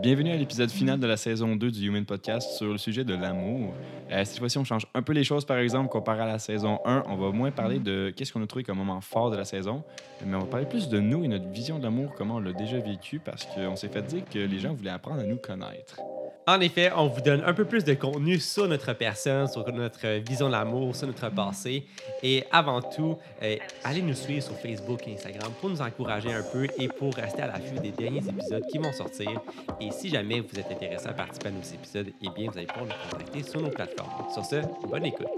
[0.00, 3.14] Bienvenue à l'épisode final de la saison 2 du Human Podcast sur le sujet de
[3.14, 3.74] l'amour.
[4.10, 6.80] Euh, cette fois-ci, on change un peu les choses, par exemple, comparé à la saison
[6.86, 7.04] 1.
[7.08, 9.84] On va moins parler de qu'est-ce qu'on a trouvé comme moment fort de la saison,
[10.24, 12.54] mais on va parler plus de nous et notre vision de l'amour, comment on l'a
[12.54, 16.00] déjà vécu, parce qu'on s'est fait dire que les gens voulaient apprendre à nous connaître.
[16.44, 20.18] En effet, on vous donne un peu plus de contenu sur notre personne, sur notre
[20.18, 21.86] vision de l'amour, sur notre passé.
[22.20, 26.42] Et avant tout, euh, allez nous suivre sur Facebook et Instagram pour nous encourager un
[26.42, 29.40] peu et pour rester à l'affût des derniers épisodes qui vont sortir.
[29.80, 32.66] Et si jamais vous êtes intéressé à participer à nos épisodes, eh bien, vous allez
[32.66, 34.28] pouvoir nous contacter sur nos plateformes.
[34.32, 34.56] Sur ce,
[34.88, 35.28] bonne écoute.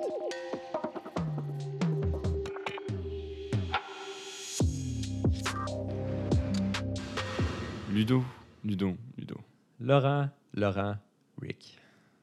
[7.91, 8.25] Ludo,
[8.65, 9.37] Ludo, Ludo.
[9.79, 10.97] Laurent, Laurent,
[11.41, 11.79] Rick.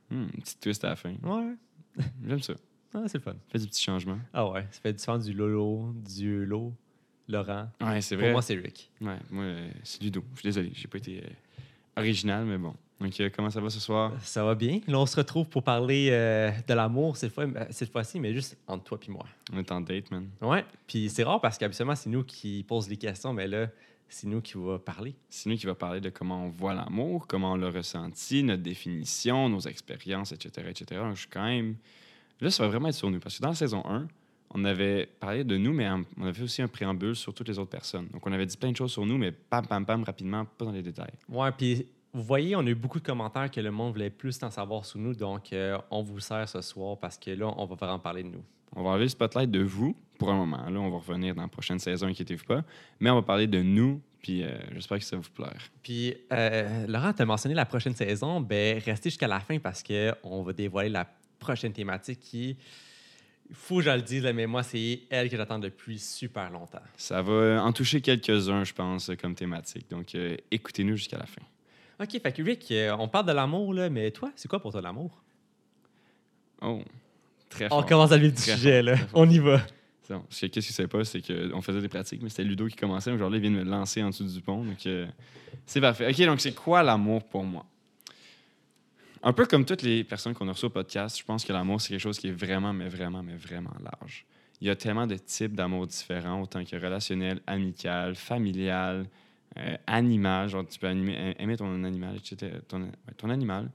[0.09, 1.13] Hmm, une petite twist à la fin.
[1.23, 1.53] Ouais,
[2.27, 2.53] J'aime ça.
[2.93, 3.35] ah, c'est le fun.
[3.49, 4.17] Fait du petit changement.
[4.33, 6.73] Ah ouais, ça fait différent du Lolo, du Lo,
[7.27, 7.67] Laurent.
[7.81, 8.31] Ouais, c'est Pour vrai.
[8.33, 8.91] moi, c'est Rick.
[9.01, 10.23] Ouais, moi, euh, c'est Ludo.
[10.35, 11.27] Je suis désolé, j'ai pas été euh,
[11.97, 12.73] original, mais bon.
[12.99, 14.13] Donc, euh, comment ça va ce soir?
[14.21, 14.79] Ça va bien.
[14.87, 18.31] Là, on se retrouve pour parler euh, de l'amour cette fois, euh, cette fois-ci, mais
[18.33, 19.25] juste entre toi et moi.
[19.51, 20.27] On est en date, man.
[20.39, 20.63] Ouais.
[20.85, 23.67] Puis c'est rare parce qu'habituellement, c'est nous qui posons les questions, mais là,
[24.13, 25.15] c'est nous qui va parler.
[25.29, 28.61] C'est nous qui va parler de comment on voit l'amour, comment on l'a ressenti, notre
[28.61, 31.01] définition, nos expériences, etc., etc.
[31.01, 31.75] Donc, je suis quand même...
[32.39, 33.19] Là, ça va vraiment être sur nous.
[33.19, 34.07] Parce que dans la saison 1,
[34.53, 37.57] on avait parlé de nous, mais on avait fait aussi un préambule sur toutes les
[37.57, 38.07] autres personnes.
[38.07, 40.65] Donc, on avait dit plein de choses sur nous, mais pam, pam, pam, rapidement, pas
[40.65, 41.13] dans les détails.
[41.29, 41.51] Ouais.
[41.51, 44.51] Puis vous voyez, on a eu beaucoup de commentaires que le monde voulait plus en
[44.51, 47.75] savoir sur nous, donc euh, on vous sert ce soir parce que là, on va
[47.75, 48.43] vraiment parler de nous.
[48.75, 50.69] On va enlever le spotlight de vous pour un moment.
[50.69, 52.63] Là, on va revenir dans la prochaine saison, inquiétez-vous pas.
[52.99, 55.69] Mais on va parler de nous, puis euh, j'espère que ça vous plaire.
[55.81, 58.39] Puis, euh, Laurent, tu as mentionné la prochaine saison.
[58.39, 61.07] Ben, restez jusqu'à la fin parce qu'on va dévoiler la
[61.39, 62.55] prochaine thématique qui,
[63.51, 66.83] faut que je le dise, mais moi, c'est elle que j'attends depuis super longtemps.
[66.97, 69.89] Ça va en toucher quelques-uns, je pense, comme thématique.
[69.89, 71.41] Donc, euh, écoutez-nous jusqu'à la fin.
[71.99, 74.71] OK, fait que Rick, euh, on parle de l'amour, là, mais toi, c'est quoi pour
[74.71, 75.21] toi l'amour?
[76.61, 76.81] Oh,
[77.49, 77.85] très On fort.
[77.87, 79.01] commence à vivre du sujet, fort, là.
[79.13, 79.61] On y va.
[80.19, 83.11] Que qu'est-ce qui s'est pas, c'est qu'on faisait des pratiques, mais c'était Ludo qui commençait.
[83.11, 84.63] Aujourd'hui, il vient de me lancer en dessous du pont.
[84.63, 85.07] Donc, euh,
[85.65, 86.09] c'est parfait.
[86.09, 87.65] OK, donc c'est quoi l'amour pour moi?
[89.23, 91.79] Un peu comme toutes les personnes qu'on a reçues au podcast, je pense que l'amour,
[91.79, 94.25] c'est quelque chose qui est vraiment, mais vraiment, mais vraiment large.
[94.59, 99.07] Il y a tellement de types d'amour différents, autant que relationnel, amical, familial,
[99.57, 100.49] euh, animal.
[100.49, 102.57] Genre, tu peux aimer ton animal, etc.
[102.67, 103.69] Ton animal.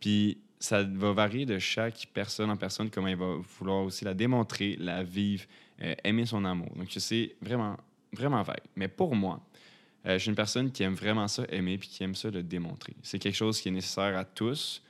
[0.00, 4.12] Puis, ça va varier de chaque personne en personne, comment il va vouloir aussi la
[4.12, 5.44] démontrer, la vivre,
[5.82, 6.70] euh, aimer son amour.
[6.76, 7.76] Donc, c'est vraiment,
[8.12, 8.62] vraiment vague.
[8.76, 9.40] Mais pour moi,
[10.06, 12.42] euh, je suis une personne qui aime vraiment ça, aimer, puis qui aime ça le
[12.42, 12.94] démontrer.
[13.02, 14.82] C'est quelque chose qui est nécessaire à tous.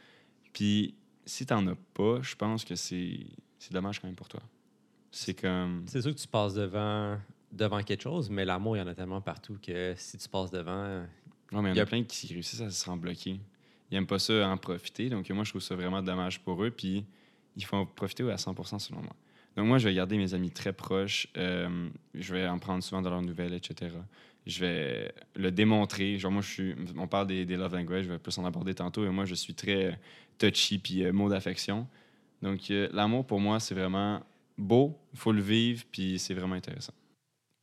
[0.52, 3.18] Puis, si t'en as pas, je pense que c'est
[3.70, 4.40] dommage quand même pour toi.
[5.10, 5.84] C'est comme.
[5.86, 7.18] C'est sûr que tu passes devant,
[7.52, 10.50] devant quelque chose, mais l'amour, il y en a tellement partout que si tu passes
[10.50, 11.04] devant.
[11.52, 13.40] Non, mais il y en a a- plein qui réussissent à se rendre bloqués.
[13.90, 15.08] Ils n'aiment pas ça en profiter.
[15.08, 16.70] Donc, moi, je trouve ça vraiment dommage pour eux.
[16.70, 17.04] Puis,
[17.56, 19.16] il faut en profiter à 100 selon moi.
[19.56, 21.28] Donc, moi, je vais garder mes amis très proches.
[21.36, 23.94] Euh, je vais en prendre souvent dans leurs nouvelles, etc.
[24.46, 26.18] Je vais le démontrer.
[26.18, 26.74] Genre, moi, je suis.
[26.96, 28.04] On parle des, des love language.
[28.04, 29.04] Je vais plus en aborder tantôt.
[29.04, 29.98] Et moi, je suis très
[30.38, 31.86] touchy puis euh, mot d'affection.
[32.42, 34.22] Donc, euh, l'amour, pour moi, c'est vraiment
[34.56, 34.98] beau.
[35.12, 35.84] Il faut le vivre.
[35.90, 36.94] Puis, c'est vraiment intéressant.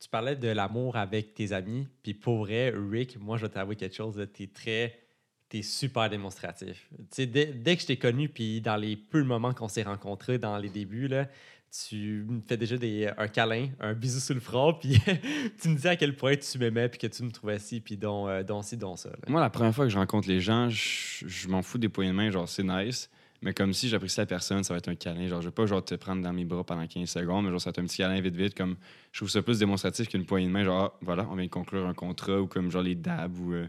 [0.00, 3.74] Tu parlais de l'amour avec tes amis, puis pour vrai, Rick, moi, je vais t'avouer
[3.74, 5.00] quelque chose, tu es très.
[5.48, 6.88] T'es super démonstratif.
[7.16, 10.38] Dès, dès que je t'ai connu, puis dans les peu de moments qu'on s'est rencontrés
[10.38, 11.26] dans les débuts, là,
[11.70, 14.98] tu me fais déjà des, un câlin, un bisou sur le front, puis
[15.60, 17.96] tu me dis à quel point tu m'aimais, puis que tu me trouvais ci, puis
[17.96, 19.10] dont, euh, dont ci, ça.
[19.28, 22.10] Moi, la première fois que je rencontre les gens, je, je m'en fous des poignées
[22.10, 23.10] de main, genre c'est nice.
[23.40, 25.28] Mais comme si j'apprécie la personne, ça va être un câlin.
[25.28, 27.60] Genre, je vais pas genre te prendre dans mes bras pendant 15 secondes, mais genre
[27.60, 28.54] ça va être un petit câlin vite vite.
[28.56, 28.76] Comme
[29.12, 30.64] je trouve ça plus démonstratif qu'une poignée de main.
[30.64, 33.52] Genre, ah, voilà, on vient de conclure un contrat ou comme genre les dabs ou
[33.52, 33.66] euh,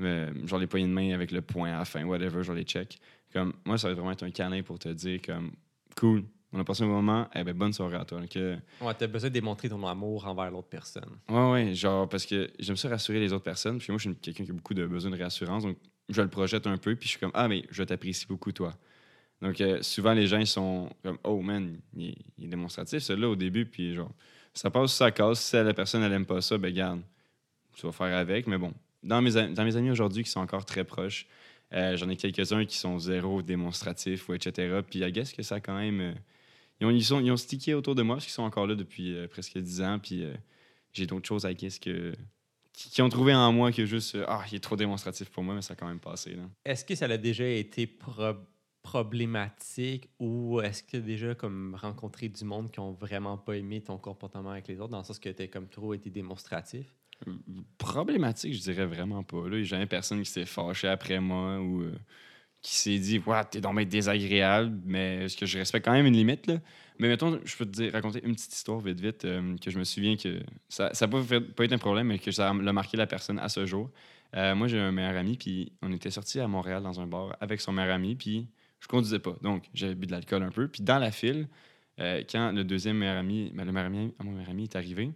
[0.00, 2.64] euh, genre les poignées de main avec le point à la fin, whatever, genre les
[2.64, 2.98] checks.
[3.32, 5.52] Comme moi, ça va vraiment être un câlin pour te dire comme
[5.96, 6.24] cool,
[6.56, 8.20] on a passé un moment, eh ben bonne soirée à toi.
[8.20, 11.10] Donc, euh, Ouais, t'as besoin de démontrer ton amour envers l'autre personne.
[11.28, 13.78] Ouais, ouais, genre, parce que j'aime ça rassurer les autres personnes.
[13.78, 15.64] Puis moi, je suis quelqu'un qui a beaucoup de besoin de réassurance.
[15.64, 15.76] Donc,
[16.08, 16.94] je le projette un peu.
[16.94, 18.72] Puis je suis comme, ah, mais je t'apprécie beaucoup, toi.
[19.42, 23.00] Donc, euh, souvent, les gens, ils sont comme, oh, man, il, est- il est démonstratif,
[23.02, 23.66] celui-là, au début.
[23.66, 24.12] Puis, genre,
[24.54, 25.40] ça passe ça casse.
[25.40, 27.00] Si la personne, elle aime pas ça, ben, garde,
[27.74, 28.46] tu vas faire avec.
[28.46, 28.72] Mais bon,
[29.02, 31.26] dans mes, dans mes amis aujourd'hui qui sont encore très proches,
[31.72, 34.80] euh, j'en ai quelques-uns qui sont zéro démonstratifs ou etc.
[34.88, 36.14] Puis, I guess que ça, quand même.
[36.80, 38.74] Ils, ont, ils, sont, ils ont stické autour de moi parce qu'ils sont encore là
[38.74, 39.98] depuis euh, presque 10 ans.
[39.98, 40.34] Puis, euh,
[40.92, 42.14] j'ai d'autres choses, guess, que,
[42.72, 45.42] qui, qui ont trouvé en moi que juste, euh, ah, il est trop démonstratif pour
[45.42, 46.36] moi, mais ça a quand même passé.
[46.64, 48.34] Est-ce que ça a déjà été pro-
[48.82, 53.56] problématique ou est-ce que tu as déjà comme rencontré du monde qui ont vraiment pas
[53.56, 56.94] aimé ton comportement avec les autres, dans le sens que tu comme trop été démonstratif?
[57.78, 59.48] Problématique, je dirais vraiment pas.
[59.48, 59.56] Là.
[59.56, 61.84] Il n'y a jamais personne qui s'est fâché après moi ou
[62.64, 66.14] qui s'est dit Ouais, t'es bien désagréable, mais est-ce que je respecte quand même une
[66.14, 66.46] limite.
[66.46, 66.54] Là?
[66.98, 69.84] Mais mettons, je peux te raconter une petite histoire vite, vite, euh, que je me
[69.84, 73.06] souviens que ça n'a fait- pas été un problème, mais que ça l'a marqué la
[73.06, 73.90] personne à ce jour.
[74.34, 77.36] Euh, moi, j'ai un meilleur ami, puis on était sortis à Montréal dans un bar
[77.38, 78.48] avec son meilleur ami, puis
[78.80, 79.36] je conduisais pas.
[79.42, 80.66] Donc, j'avais bu de l'alcool un peu.
[80.66, 81.48] Puis dans la file,
[82.00, 85.12] euh, quand le deuxième meilleur ami, ben, le meilleur ami mon meilleur ami est arrivé,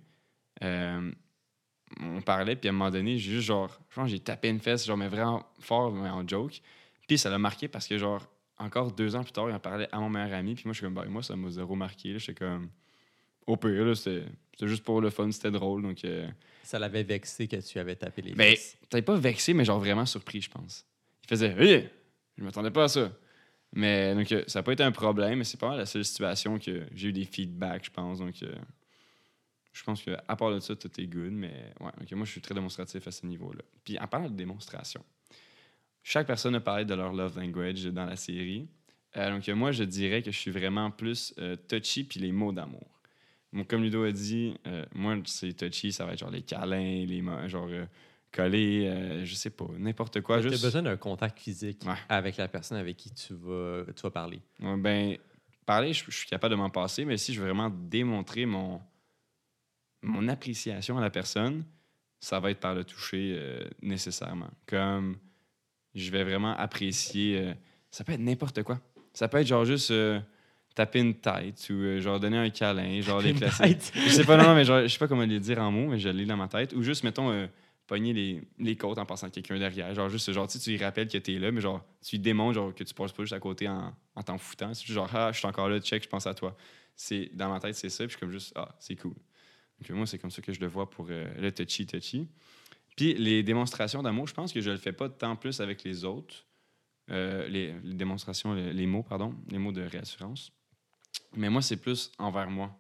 [2.00, 4.96] on parlait, puis à un moment donné, j'ai juste genre, j'ai tapé une fesse, genre,
[4.96, 6.60] mais vraiment fort, mais en joke.
[7.08, 8.25] Puis ça l'a marqué parce que, genre,
[8.58, 10.78] encore deux ans plus tard, il en parlait à mon meilleur ami, puis moi, je
[10.78, 12.16] suis comme, ben, moi, ça m'a zéro marqué.
[12.20, 12.69] J'étais comme,
[13.46, 14.26] au pire, là, c'était
[14.62, 16.05] juste pour le fun, c'était drôle, donc.
[16.05, 16.28] euh,
[16.62, 18.76] Ça l'avait vexé que tu avais tapé les mais fesses.
[18.88, 20.84] peut-être pas vexé, mais genre vraiment surpris, je pense.
[21.25, 21.88] Il faisait Hey!
[22.37, 23.10] Je m'attendais pas à ça.
[23.72, 26.05] Mais donc, euh, ça n'a pas été un problème, mais c'est pas mal la seule
[26.05, 28.19] situation que j'ai eu des feedbacks, je pense.
[28.19, 28.55] Donc, euh,
[29.72, 31.32] je pense que à part de ça, tout est good.
[31.32, 33.62] Mais ouais, moi, je suis très démonstratif à ce niveau-là.
[33.84, 35.05] Puis, en parlant de démonstration,
[36.08, 38.66] chaque personne a parlé de leur love language dans la série.
[39.19, 42.50] Euh, donc, moi, je dirais que je suis vraiment plus euh, touchy puis les mots
[42.50, 42.88] d'amour.
[43.69, 47.20] Comme Ludo a dit, euh, moi, c'est touchy, ça va être genre les câlins, les
[47.20, 47.69] mains, genre
[48.32, 50.40] coller, je sais pas, n'importe quoi.
[50.40, 51.94] Tu as besoin d'un contact physique Ouais.
[52.08, 54.40] avec la personne avec qui tu vas, tu vas parler.
[54.60, 55.16] Ouais, ben,
[55.66, 58.81] parler, je, je suis capable de m'en passer, mais si je veux vraiment démontrer mon,
[60.02, 61.64] mon appréciation à la personne,
[62.19, 63.38] ça va être par le toucher
[63.82, 64.50] nécessairement.
[64.66, 65.16] Comme
[65.98, 67.54] je vais vraiment apprécier, euh,
[67.90, 68.80] ça peut être n'importe quoi.
[69.12, 70.20] Ça peut être genre juste euh,
[70.78, 73.92] taper une tête ou euh, genre donner un câlin, genre les classiques.
[73.94, 75.98] Je sais pas, non, mais genre, je sais pas comment les dire en mots, mais
[75.98, 76.72] je l'ai dans ma tête.
[76.72, 77.48] Ou juste, mettons, euh,
[77.88, 79.92] pogner les, les côtes en passant à quelqu'un derrière.
[79.92, 82.72] Genre, juste, genre, tu lui rappelles que t'es là, mais genre, tu lui démontres genre,
[82.72, 84.72] que tu passes pas juste à côté en en t'en foutant.
[84.74, 86.56] C'est genre, ah, je suis encore là, check, je pense à toi.
[86.94, 89.14] C'est, dans ma tête, c'est ça, puis je suis comme juste, ah, c'est cool.
[89.80, 92.28] Donc, moi, c'est comme ça que je le vois pour le touchy-touchy.
[92.98, 96.04] Puis, les démonstrations d'amour, je pense que je le fais pas tant plus avec les
[96.04, 96.44] autres.
[97.12, 100.50] Euh, les, démonstrations, les, mots, pardon, les mots de réassurance.
[101.36, 102.76] Mais moi, c'est plus envers moi.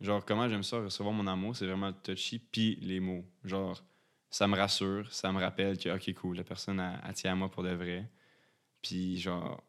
[0.00, 3.22] Genre, comment j'aime ça, recevoir mon amour, c'est vraiment touchy, puis les mots.
[3.44, 3.84] Genre,
[4.30, 7.34] ça me rassure, ça me rappelle que, OK, cool, la personne, elle, elle tient à
[7.34, 8.10] moi pour de vrai.
[8.80, 9.62] Puis, genre,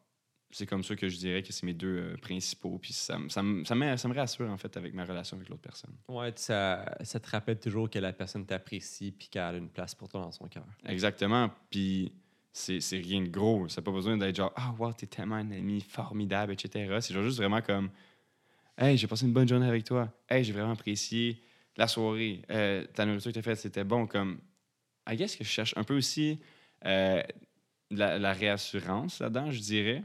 [0.52, 2.78] c'est comme ça que je dirais que c'est mes deux euh, principaux.
[2.78, 5.48] Puis, ça, me- ça, ça, me, ça me rassure, en fait, avec ma relation avec
[5.48, 5.94] l'autre personne.
[6.08, 9.94] Ouais, ça, ça te rappelle toujours que la personne t'apprécie puis qu'elle a une place
[9.94, 10.64] pour toi dans son cœur.
[10.86, 11.50] Exactement.
[11.70, 12.12] Puis,
[12.52, 13.66] c'est c'est rien de gros.
[13.68, 16.98] Ça n'a pas besoin d'être genre, ah, wow, t'es tellement un ami formidable, etc.
[17.00, 17.90] C'est genre juste vraiment comme,
[18.76, 20.12] hey, j'ai passé une bonne journée avec toi.
[20.28, 21.40] Hey, j'ai vraiment apprécié
[21.78, 22.42] la soirée.
[22.50, 24.06] Euh, ta nourriture que t'as faite, c'était bon.
[24.06, 24.38] Comme,
[25.10, 26.38] I guess que je cherche un peu aussi
[26.84, 27.22] euh,
[27.90, 30.02] la, la réassurance là-dedans, je dirais,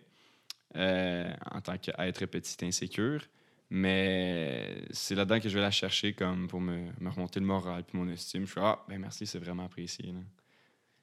[0.76, 3.22] euh, en tant qu'être petit insécure.
[3.70, 7.98] Mais c'est là-dedans que je vais la chercher comme pour me, remonter le moral puis
[7.98, 8.46] mon estime.
[8.46, 10.14] Je suis ah, ben merci, c'est vraiment apprécié.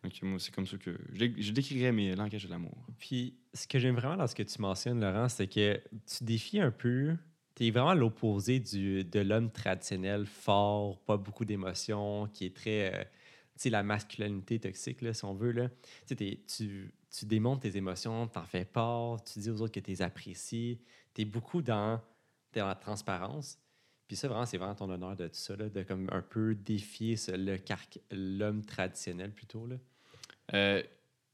[0.03, 2.77] Donc, moi, c'est comme ça que je, dé- je décrirais mes langages de l'amour.
[2.99, 6.61] Puis, ce que j'aime vraiment dans ce que tu mentionnes, Laurent, c'est que tu défies
[6.61, 7.17] un peu.
[7.55, 12.95] Tu es vraiment l'opposé de l'homme traditionnel, fort, pas beaucoup d'émotions, qui est très.
[12.95, 13.05] euh,
[13.57, 15.53] tu sais, la masculinité toxique, là, si on veut.
[15.53, 15.69] Là.
[16.07, 20.03] Tu, tu, démontres tes émotions, t'en fais part, tu dis aux autres que tu les
[20.03, 20.81] apprécies.
[21.15, 22.01] Tu es beaucoup dans,
[22.55, 23.59] dans la transparence.
[24.07, 26.55] Puis ça, vraiment, c'est vraiment ton honneur de tout ça, là, de comme un peu
[26.55, 27.59] défier le
[28.11, 29.67] l'homme traditionnel plutôt.
[29.67, 29.77] Là.
[30.53, 30.83] Euh,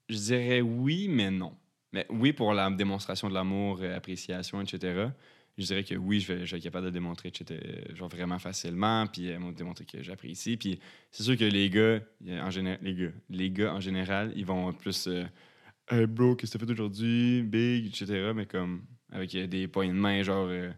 [0.08, 1.56] je dirais oui, mais non.
[1.92, 5.08] Mais oui pour la démonstration de l'amour, euh, appréciation, etc.
[5.58, 7.60] Je dirais que oui, je vais, être capable de démontrer etc.,
[7.94, 10.56] genre vraiment facilement, puis euh, démontrer que j'apprécie.
[10.56, 10.78] Puis
[11.10, 12.00] c'est sûr que les gars,
[12.42, 15.24] en général, les gars, les gars en général, ils vont plus euh,
[15.92, 18.30] Hey bro, qu'est-ce que t'as fait aujourd'hui, big, etc.
[18.32, 20.70] Mais comme avec euh, des poignées de main, genre euh,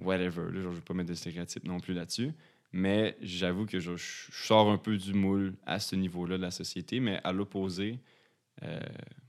[0.00, 0.52] whatever.
[0.52, 2.30] Là, genre, je vais pas mettre de stéréotypes non plus là-dessus.
[2.72, 7.00] Mais j'avoue que je sors un peu du moule à ce niveau-là de la société,
[7.00, 7.98] mais à l'opposé,
[8.62, 8.80] euh,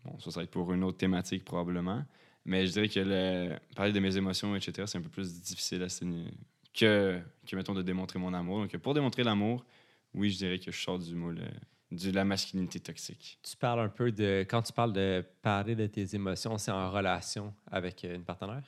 [0.06, 2.06] bon, ça, ça va être pour une autre thématique probablement,
[2.46, 5.82] mais je dirais que le, parler de mes émotions, etc., c'est un peu plus difficile
[5.82, 5.88] à
[6.74, 8.60] que, que, mettons, de démontrer mon amour.
[8.60, 9.66] Donc, pour démontrer l'amour,
[10.14, 11.50] oui, je dirais que je sors du moule euh,
[11.96, 13.40] de la masculinité toxique.
[13.44, 14.46] Tu parles un peu de.
[14.50, 18.64] Quand tu parles de parler de tes émotions, c'est en relation avec euh, une partenaire?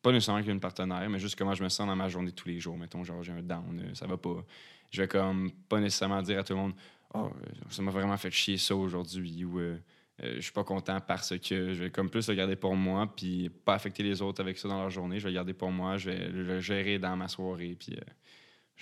[0.00, 2.48] Pas nécessairement avec une partenaire, mais juste comment je me sens dans ma journée tous
[2.48, 2.76] les jours.
[2.76, 4.44] Mettons, genre, j'ai un down, euh, ça va pas.
[4.90, 6.74] Je vais comme pas nécessairement dire à tout le monde
[7.14, 9.76] Oh, euh, ça m'a vraiment fait chier ça aujourd'hui ou euh,
[10.22, 13.12] euh, je suis pas content parce que je vais comme plus le garder pour moi
[13.14, 15.18] puis pas affecter les autres avec ça dans leur journée.
[15.18, 18.00] Je vais le garder pour moi, je vais le gérer dans ma soirée puis euh,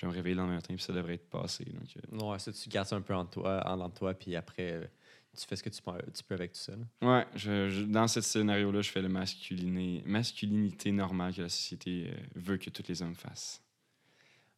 [0.00, 1.64] je vais me réveiller le lendemain matin puis ça devrait être passé.
[1.66, 4.34] Donc, euh, Non, ça, tu gardes ça un peu en toi, en, en toi, puis
[4.34, 4.84] après, euh,
[5.38, 6.72] tu fais ce que tu peux, tu peux avec tout ça.
[6.74, 6.86] là.
[7.18, 12.08] Ouais, je- je- dans ce scénario-là, je fais le masculiné, masculinité normale que la société
[12.10, 13.62] euh, veut que tous les hommes fassent.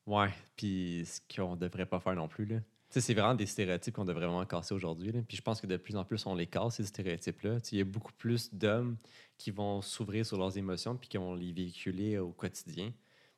[0.06, 2.44] Ouais, puis ce qu'on devrait pas faire non plus.
[2.44, 2.56] Là.
[2.90, 5.12] c'est vraiment des stéréotypes qu'on devrait vraiment casser aujourd'hui.
[5.26, 7.58] Puis je pense que de plus en plus, on les casse, ces stéréotypes-là.
[7.72, 8.96] Il y a beaucoup plus d'hommes
[9.38, 12.92] qui vont s'ouvrir sur leurs émotions puis qui vont les véhiculer au quotidien.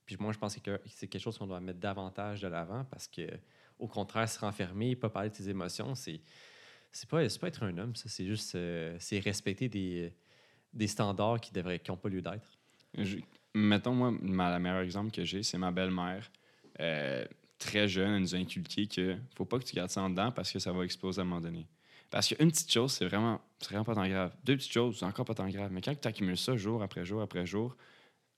[0.06, 3.08] Puis moi, je pense que c'est quelque chose qu'on doit mettre davantage de l'avant parce
[3.08, 3.22] que,
[3.78, 6.20] au contraire, se renfermer, pas parler de ses émotions, c'est
[6.92, 8.08] c'est pas, pas être un homme, ça.
[8.08, 10.12] C'est juste euh, c'est respecter des,
[10.72, 12.58] des standards qui devraient qui n'ont pas lieu d'être.
[13.52, 16.30] Mettons, moi, ma, le meilleur exemple que j'ai, c'est ma belle-mère.
[16.80, 17.24] Euh,
[17.58, 20.30] très jeune, elle nous a inculqué que faut pas que tu gardes ça en dedans
[20.30, 21.66] parce que ça va exploser à un moment donné.
[22.10, 24.32] Parce qu'une petite chose, c'est vraiment, vraiment pas tant grave.
[24.44, 25.72] Deux petites choses, c'est encore pas tant grave.
[25.72, 27.76] Mais quand tu accumules ça jour après jour après jour,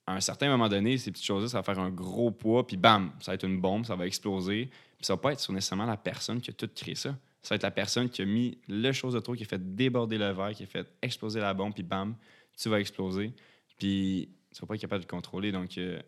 [0.06, 2.76] à un certain moment donné, ces petites choses-là, ça va faire un gros poids, puis
[2.76, 4.66] bam, ça va être une bombe, ça va exploser.
[4.96, 7.18] Puis ça va pas être sur nécessairement la personne qui a tout créé ça.
[7.42, 9.74] Ça va être la personne qui a mis le chose de trop, qui a fait
[9.74, 12.16] déborder le verre, qui a fait exploser la bombe, puis bam,
[12.56, 13.32] tu vas exploser.
[13.78, 15.52] Puis tu vas pas être capable de le contrôler.
[15.52, 16.00] Donc, euh,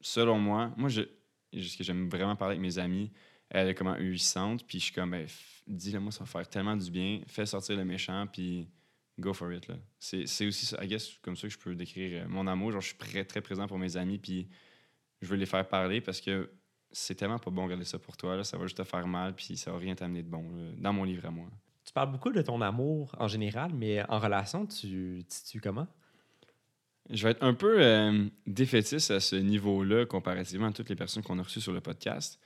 [0.00, 1.02] selon moi, moi, je,
[1.52, 3.10] ce que j'aime vraiment parler avec mes amis,
[3.54, 6.20] euh, comment eux ils se sentent, puis je suis comme, ben, f- dis-le moi, ça
[6.20, 8.68] va faire tellement du bien, fais sortir le méchant, puis
[9.18, 9.68] go for it.
[9.68, 9.76] là.
[9.98, 12.72] C'est c'est aussi, I guess, comme ça que je peux décrire euh, mon amour.
[12.72, 14.48] Genre, je suis très, très présent pour mes amis, puis
[15.20, 16.50] je veux les faire parler parce que
[16.90, 18.36] c'est tellement pas bon de regarder ça pour toi.
[18.36, 20.70] Là, ça va juste te faire mal, puis ça va rien t'amener de bon, là,
[20.78, 21.46] dans mon livre à moi.
[21.84, 25.86] Tu parles beaucoup de ton amour en général, mais en relation, tu tu comment?
[27.10, 31.22] Je vais être un peu euh, défaitiste à ce niveau-là comparativement à toutes les personnes
[31.22, 32.40] qu'on a reçues sur le podcast.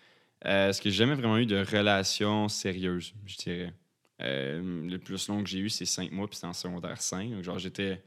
[0.44, 3.72] Euh, parce que j'ai jamais vraiment eu de relation sérieuse, je dirais?
[4.20, 7.30] Euh, le plus long que j'ai eu, c'est cinq mois, puis c'était en secondaire 5.
[7.30, 8.02] Donc, genre, j'étais,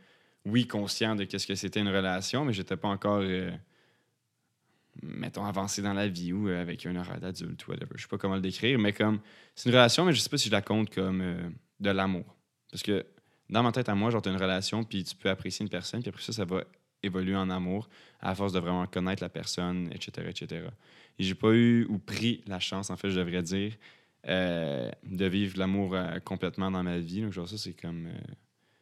[0.45, 3.51] oui, conscient de qu'est-ce que c'était une relation, mais j'étais pas encore, euh,
[5.01, 7.93] mettons, avancé dans la vie ou euh, avec un horaire d'adulte ou whatever.
[7.95, 9.19] Je sais pas comment le décrire, mais comme,
[9.55, 12.35] c'est une relation, mais je sais pas si je la compte comme de l'amour.
[12.71, 13.05] Parce que
[13.49, 16.01] dans ma tête à moi, genre, t'as une relation, puis tu peux apprécier une personne,
[16.01, 16.63] puis après ça, ça va
[17.03, 17.89] évoluer en amour
[18.19, 20.67] à force de vraiment connaître la personne, etc., etc.
[21.19, 23.73] Et j'ai pas eu ou pris la chance, en fait, je devrais dire,
[24.27, 27.21] euh, de vivre l'amour euh, complètement dans ma vie.
[27.21, 28.07] Donc, genre, ça, c'est comme.
[28.07, 28.33] euh,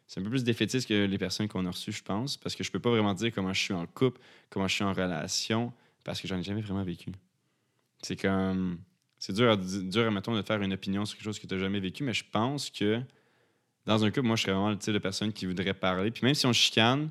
[0.08, 2.64] c'est un peu plus défaitiste que les personnes qu'on a reçues, je pense, parce que
[2.64, 4.20] je peux pas vraiment dire comment je suis en couple,
[4.50, 5.72] comment je suis en relation,
[6.04, 7.12] parce que j'en ai jamais vraiment vécu.
[8.02, 8.80] C'est comme.
[9.20, 11.80] C'est dur, dur, mettons, de faire une opinion sur quelque chose que tu n'as jamais
[11.82, 13.02] vécu, mais je pense que
[13.86, 16.10] dans un couple, moi, je serais vraiment le type de personne qui voudrait parler.
[16.12, 17.10] Puis même si on chicane,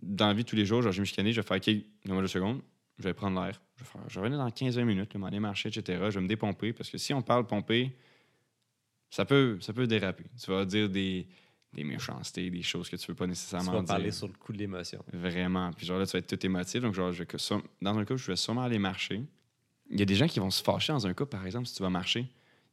[0.00, 1.66] dans la vie tous les jours, genre, je vais me chicaner, je vais faire OK,
[2.04, 2.62] donne-moi deux secondes,
[3.02, 3.60] je vais prendre l'air.
[3.76, 6.04] Je vais, faire- je vais revenir dans 15-20 minutes, m'aller marcher, etc.
[6.10, 7.96] Je vais me dépomper parce que si on parle pomper,
[9.10, 10.24] ça peut, ça peut déraper.
[10.42, 11.26] Tu vas dire des,
[11.72, 13.86] des méchancetés, des choses que tu veux pas Tu nécessairement vas dire.
[13.88, 15.04] parler sur le coup de l'émotion.
[15.12, 15.70] Vraiment.
[15.72, 16.80] Puis genre là, tu vas être tout émotif.
[16.80, 17.36] Donc, genre, je vais que
[17.82, 19.22] dans un couple, je vais sûrement aller marcher.
[19.90, 21.74] Il y a des gens qui vont se fâcher dans un couple, par exemple, si
[21.74, 22.26] tu vas marcher.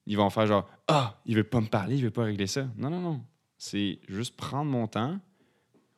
[0.05, 2.67] Ils vont faire genre Ah, il veut pas me parler, il veut pas régler ça.
[2.77, 3.24] Non, non, non.
[3.57, 5.19] C'est juste prendre mon temps.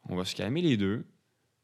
[0.10, 1.06] On va se calmer les deux.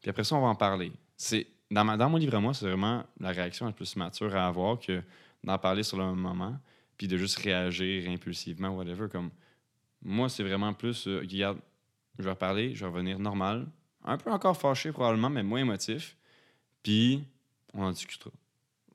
[0.00, 0.92] Puis après ça, on va en parler.
[1.16, 4.78] C'est dans, mon livre à moi, c'est vraiment la réaction la plus mature à avoir
[4.78, 5.02] que
[5.44, 6.56] d'en parler sur le moment,
[6.96, 9.08] puis de juste réagir impulsivement, whatever.
[9.08, 9.30] Comme
[10.02, 11.58] moi, c'est vraiment plus, euh, regarde,
[12.18, 13.66] je vais reparler, je vais revenir normal,
[14.04, 16.16] un peu encore fâché probablement, mais moins émotif,
[16.82, 17.24] puis
[17.74, 18.30] on en discutera.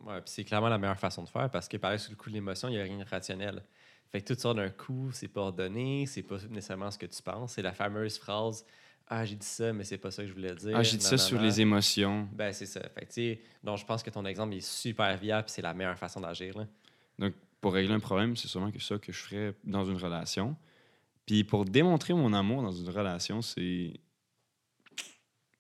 [0.01, 2.29] Ouais, puis c'est clairement la meilleure façon de faire parce que parler sur le coup
[2.29, 3.63] de l'émotion, il n'y a rien de rationnel.
[4.11, 7.21] Fait que tout sort d'un coup, c'est pas ordonné, c'est pas nécessairement ce que tu
[7.23, 7.53] penses.
[7.53, 8.65] C'est la fameuse phrase
[9.07, 10.75] Ah, j'ai dit ça, mais c'est pas ça que je voulais dire.
[10.75, 12.27] Ah, j'ai dit ça sur les émotions.
[12.33, 12.79] Ben, c'est ça.
[12.81, 15.73] Fait que, tu sais, donc je pense que ton exemple est super viable, c'est la
[15.73, 16.57] meilleure façon d'agir.
[16.57, 17.29] là.
[17.61, 20.55] Pour régler un problème, c'est sûrement que ça que je ferais dans une relation.
[21.25, 23.93] Puis pour démontrer mon amour dans une relation, c'est.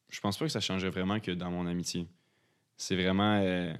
[0.09, 2.07] Je pense pas que ça changerait vraiment que dans mon amitié.
[2.75, 3.39] C'est vraiment.
[3.41, 3.73] euh,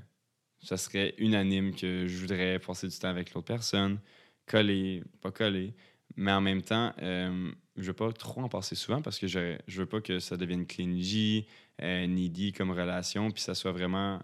[0.62, 4.00] Ça serait unanime que je voudrais passer du temps avec l'autre personne,
[4.46, 5.74] coller, pas coller.
[6.16, 9.58] Mais en même temps, euh, je veux pas trop en passer souvent parce que je,
[9.68, 11.48] je veux pas que ça devienne clingy,
[11.82, 14.22] euh, needy comme relation, puis ça soit vraiment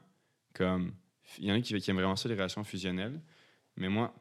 [0.54, 0.94] comme.
[1.38, 3.20] Il y en a qui, qui aiment vraiment ça, les relations fusionnelles.
[3.76, 4.14] Mais moi,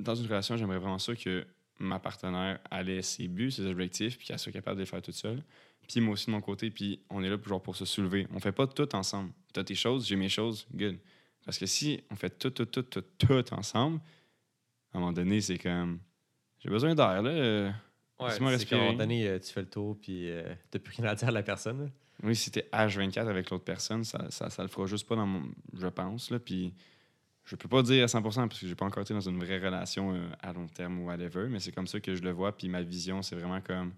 [0.00, 1.46] dans une relation, j'aimerais vraiment ça que
[1.78, 5.14] ma partenaire ait ses buts, ses objectifs, puis qu'elle soit capable de les faire toute
[5.14, 5.42] seule.
[5.86, 8.26] Puis moi aussi de mon côté, puis on est là genre, pour se soulever.
[8.32, 9.32] On fait pas tout ensemble.
[9.52, 10.98] Tu as tes choses, j'ai mes choses, good.
[11.44, 14.00] Parce que si on fait tout, tout, tout, tout, tout ensemble,
[14.92, 16.00] à un moment donné, c'est comme.
[16.60, 17.74] J'ai besoin d'air, là.
[18.20, 20.94] Ouais, c'est qu'à un moment donné, euh, tu fais le tour, puis euh, t'as plus
[20.96, 21.84] rien à dire à la personne.
[21.84, 21.90] là.
[22.22, 25.26] Oui, si t'es H24 avec l'autre personne, ça, ça, ça le fera juste pas dans
[25.26, 25.42] mon.
[25.76, 26.38] Je pense, là.
[26.38, 26.72] Puis
[27.44, 29.58] je peux pas dire à 100% parce que j'ai pas encore été dans une vraie
[29.58, 32.56] relation euh, à long terme ou whatever, mais c'est comme ça que je le vois.
[32.56, 33.92] Puis ma vision, c'est vraiment comme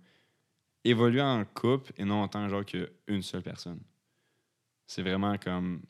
[0.82, 3.80] évoluer en couple et non en tant genre qu'une seule personne.
[4.86, 5.82] C'est vraiment comme.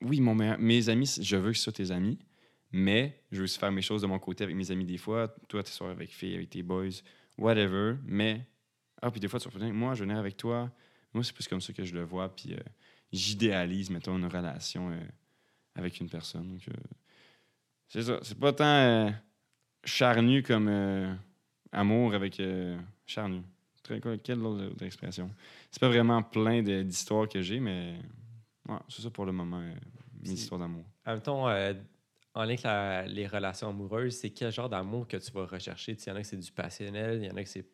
[0.00, 2.18] Oui, mon meilleur- mes amis, je veux que ce soit tes amis,
[2.72, 5.28] mais je veux aussi faire mes choses de mon côté avec mes amis des fois.
[5.48, 7.02] Toi, tu soir avec filles, avec tes boys,
[7.36, 7.96] whatever.
[8.04, 8.46] Mais.
[9.00, 10.70] Ah, puis des fois, tu vas moi, je venir avec toi.
[11.12, 12.34] Moi, c'est plus comme ça que je le vois.
[12.34, 12.60] Puis euh,
[13.12, 15.00] j'idéalise, mettons, une relation euh,
[15.74, 16.48] avec une personne.
[16.48, 16.72] Donc, euh,
[17.88, 18.18] C'est ça.
[18.22, 19.12] C'est pas tant
[19.84, 21.18] charnu comme
[21.72, 22.40] amour avec
[23.04, 23.42] charnu.
[23.82, 25.28] Très, quelle autre expression?
[25.70, 27.96] C'est pas vraiment plein d'histoires que j'ai, mais
[28.68, 29.60] ouais, c'est ça pour le moment,
[30.22, 30.84] mes histoires d'amour.
[31.04, 31.48] En même temps,
[32.34, 35.92] en lien avec les relations amoureuses, c'est quel genre d'amour que tu vas rechercher?
[35.92, 37.66] Il y en a que c'est du passionnel, il y en a que c'est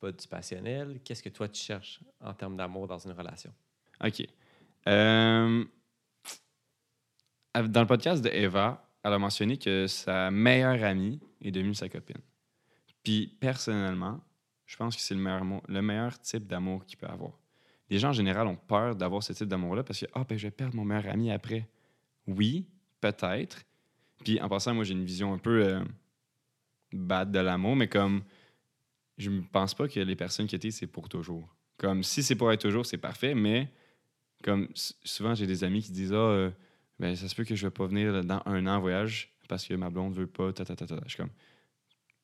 [0.00, 1.00] pas du passionnel.
[1.04, 3.52] Qu'est-ce que toi, tu cherches en termes d'amour dans une relation?
[4.04, 4.26] OK.
[4.88, 5.64] Euh,
[7.54, 11.88] dans le podcast de Eva, elle a mentionné que sa meilleure amie est devenue sa
[11.88, 12.20] copine.
[13.04, 14.20] Puis, personnellement,
[14.66, 17.38] je pense que c'est le meilleur, le meilleur type d'amour qu'il peut avoir.
[17.90, 20.46] Les gens, en général, ont peur d'avoir ce type d'amour-là parce que, ah, ben, je
[20.46, 21.68] vais perdre mon meilleur ami après.
[22.26, 22.66] Oui,
[23.00, 23.62] peut-être.
[24.24, 25.84] Puis, en passant, moi, j'ai une vision un peu euh,
[26.92, 28.22] bad de l'amour, mais comme,
[29.18, 31.54] je ne pense pas que les personnes qui étaient, c'est pour toujours.
[31.78, 33.68] Comme, si c'est pour être toujours, c'est parfait, mais
[34.42, 36.50] comme souvent j'ai des amis qui disent ah euh,
[36.98, 39.66] ben ça se peut que je vais pas venir dans un an en voyage parce
[39.66, 40.96] que ma blonde veut pas ta, ta, ta, ta.
[41.04, 41.30] je suis comme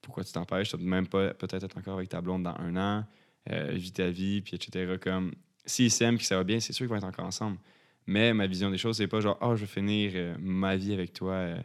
[0.02, 0.70] pourquoi tu t'empêches?
[0.70, 3.04] Tu vas même pas peut-être être encore avec ta blonde dans un an
[3.50, 5.32] euh, vis ta vie puis etc comme
[5.64, 7.58] s'ils s'aiment que ça va bien c'est sûr qu'ils vont être encore ensemble
[8.06, 10.92] mais ma vision des choses c'est pas genre ah je vais finir euh, ma vie
[10.92, 11.56] avec toi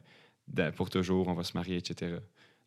[0.75, 2.17] pour toujours on va se marier etc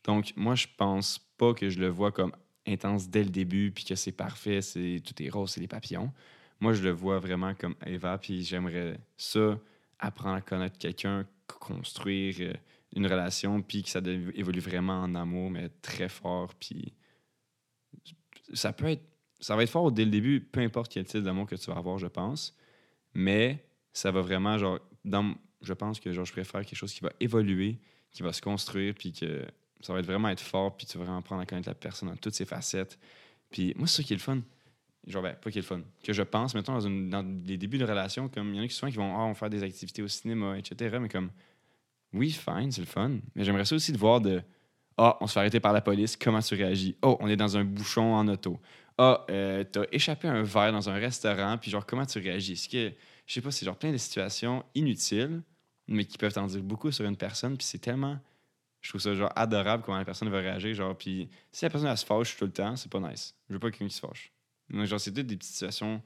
[0.05, 2.33] donc moi je pense pas que je le vois comme
[2.67, 6.13] intense dès le début puis que c'est parfait c'est tout est rose c'est les papillons.
[6.61, 9.59] Moi, je le vois vraiment comme Eva, puis j'aimerais ça,
[9.99, 12.55] apprendre à connaître quelqu'un, construire euh,
[12.95, 14.01] une relation, puis que ça
[14.35, 16.95] évolue vraiment en amour, mais très fort, puis
[18.55, 19.05] ça peut être,
[19.39, 21.77] ça va être fort dès le début, peu importe quel type d'amour que tu vas
[21.77, 22.57] avoir, je pense,
[23.13, 25.35] mais ça va vraiment, genre, dans,
[25.67, 27.79] je pense que genre, je préfère quelque chose qui va évoluer,
[28.13, 29.45] qui va se construire, puis que
[29.81, 32.09] ça va être vraiment être fort, puis tu vas vraiment apprendre à connaître la personne
[32.09, 32.99] dans toutes ses facettes.
[33.51, 34.41] Puis moi, c'est ça qui est le fun
[35.07, 37.79] genre, ben, pas qui est le fun, que je pense, mettons, dans, une- les débuts
[37.79, 40.03] de relation, comme il y en a qui souvent qui vont, ah, faire des activités
[40.03, 40.99] au cinéma, etc.
[40.99, 41.31] Mais comme,
[42.13, 43.19] oui, fine, c'est le fun.
[43.35, 44.43] Mais j'aimerais ça aussi de voir de,
[44.97, 46.97] ah, on se fait arrêter par la police, comment tu réagis?
[47.03, 48.59] Oh, on est dans un bouchon en auto.
[48.99, 52.53] Ah, euh, t'as échappé un verre dans un restaurant, puis genre, comment tu réagis?
[52.55, 52.93] Est-ce que,
[53.27, 55.43] je sais pas, c'est genre plein de situations inutiles,
[55.89, 58.19] mais qui peuvent en dire beaucoup sur une personne, puis c'est tellement.
[58.81, 60.75] Je trouve ça genre adorable comment la personne va réagir.
[60.75, 63.35] Genre, puis si la personne elle se fâche tout le temps, c'est pas nice.
[63.49, 64.33] Je veux pas quelqu'un qui se fâche.
[64.71, 66.03] Donc, genre, c'est toutes des petites situations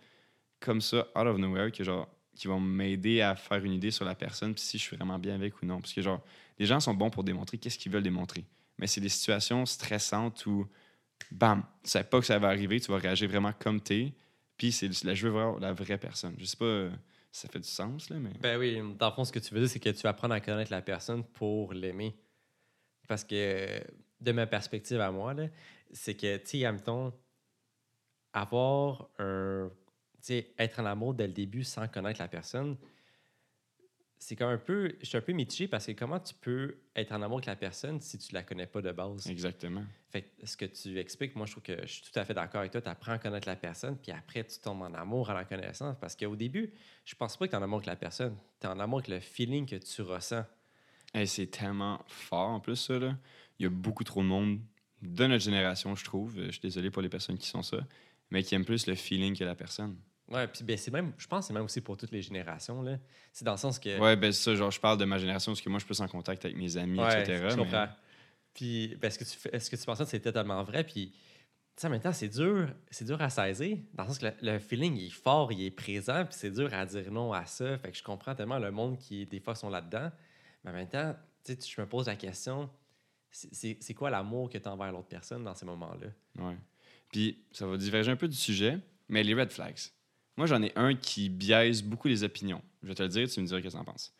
[0.60, 4.04] comme ça, out of nowhere, que, genre, qui vont m'aider à faire une idée sur
[4.04, 5.80] la personne, puis si je suis vraiment bien avec ou non.
[5.80, 6.22] Parce que, genre,
[6.58, 8.44] les gens sont bons pour démontrer qu'est-ce qu'ils veulent démontrer.
[8.78, 10.66] Mais c'est des situations stressantes où,
[11.30, 14.12] bam, tu sais pas que ça va arriver, tu vas réagir vraiment comme t'es,
[14.56, 16.34] puis c'est là, je veux voir la vraie personne.
[16.38, 16.88] Je sais pas
[17.32, 18.32] ça fait du sens, là, mais.
[18.40, 20.34] Ben oui, dans le fond, ce que tu veux dire, c'est que tu vas apprendre
[20.34, 22.16] à connaître la personne pour l'aimer.
[23.08, 23.82] Parce que,
[24.20, 25.34] de ma perspective à moi,
[25.92, 27.12] c'est que, tu sais, admettons,
[28.32, 29.70] avoir un.
[30.22, 32.76] Tu sais, être en amour dès le début sans connaître la personne,
[34.20, 34.94] c'est comme un peu.
[35.00, 37.56] Je suis un peu mitigé parce que comment tu peux être en amour avec la
[37.56, 39.26] personne si tu la connais pas de base?
[39.26, 39.82] Exactement.
[40.10, 42.34] Fait que ce que tu expliques, moi, je trouve que je suis tout à fait
[42.34, 42.82] d'accord avec toi.
[42.82, 45.96] Tu apprends à connaître la personne, puis après, tu tombes en amour à la connaissance.
[45.98, 46.70] Parce qu'au début,
[47.06, 48.36] je pense pas que tu es en amour avec la personne.
[48.60, 50.44] Tu es en amour avec le feeling que tu ressens.
[51.14, 52.98] Hey, c'est tellement fort en plus, ça.
[52.98, 53.16] Là.
[53.58, 54.60] Il y a beaucoup trop de monde
[55.00, 56.36] de notre génération, je trouve.
[56.44, 57.78] Je suis désolé pour les personnes qui sont ça,
[58.30, 59.96] mais qui aiment plus le feeling que la personne.
[60.30, 62.82] Ouais, puis ben, c'est même, je pense que c'est même aussi pour toutes les générations.
[62.82, 62.98] là.
[63.32, 63.98] C'est dans le sens que.
[63.98, 65.88] Ouais, ben c'est ça, genre, je parle de ma génération parce que moi, je suis
[65.94, 67.48] plus en contact avec mes amis, Ouais, etc.
[67.50, 67.88] je mais-.
[68.54, 70.84] Puis, ben, est-ce que tu est-ce que tu penses que c'est totalement vrai?
[70.84, 71.16] Puis, tu
[71.76, 74.32] sais, en même temps, c'est dur, c'est dur à saisir, dans le sens que le,
[74.42, 77.46] le feeling il est fort, il est présent, puis c'est dur à dire non à
[77.46, 77.78] ça.
[77.78, 80.10] Fait que je comprends tellement le monde qui, des fois, sont là-dedans.
[80.64, 81.14] Mais en même temps,
[81.44, 82.68] tu sais, je me pose la question,
[83.30, 86.08] c'est- c'est c'est quoi l'amour que tu as envers l'autre personne dans ces moments-là?
[86.44, 86.56] Ouais.
[87.10, 89.78] Puis ça va diverger un peu du sujet, mais les red flags.
[90.40, 92.62] Moi, j'en ai un qui biaise beaucoup les opinions.
[92.82, 94.10] Je vais te le dire, tu me diras ce que tu en penses.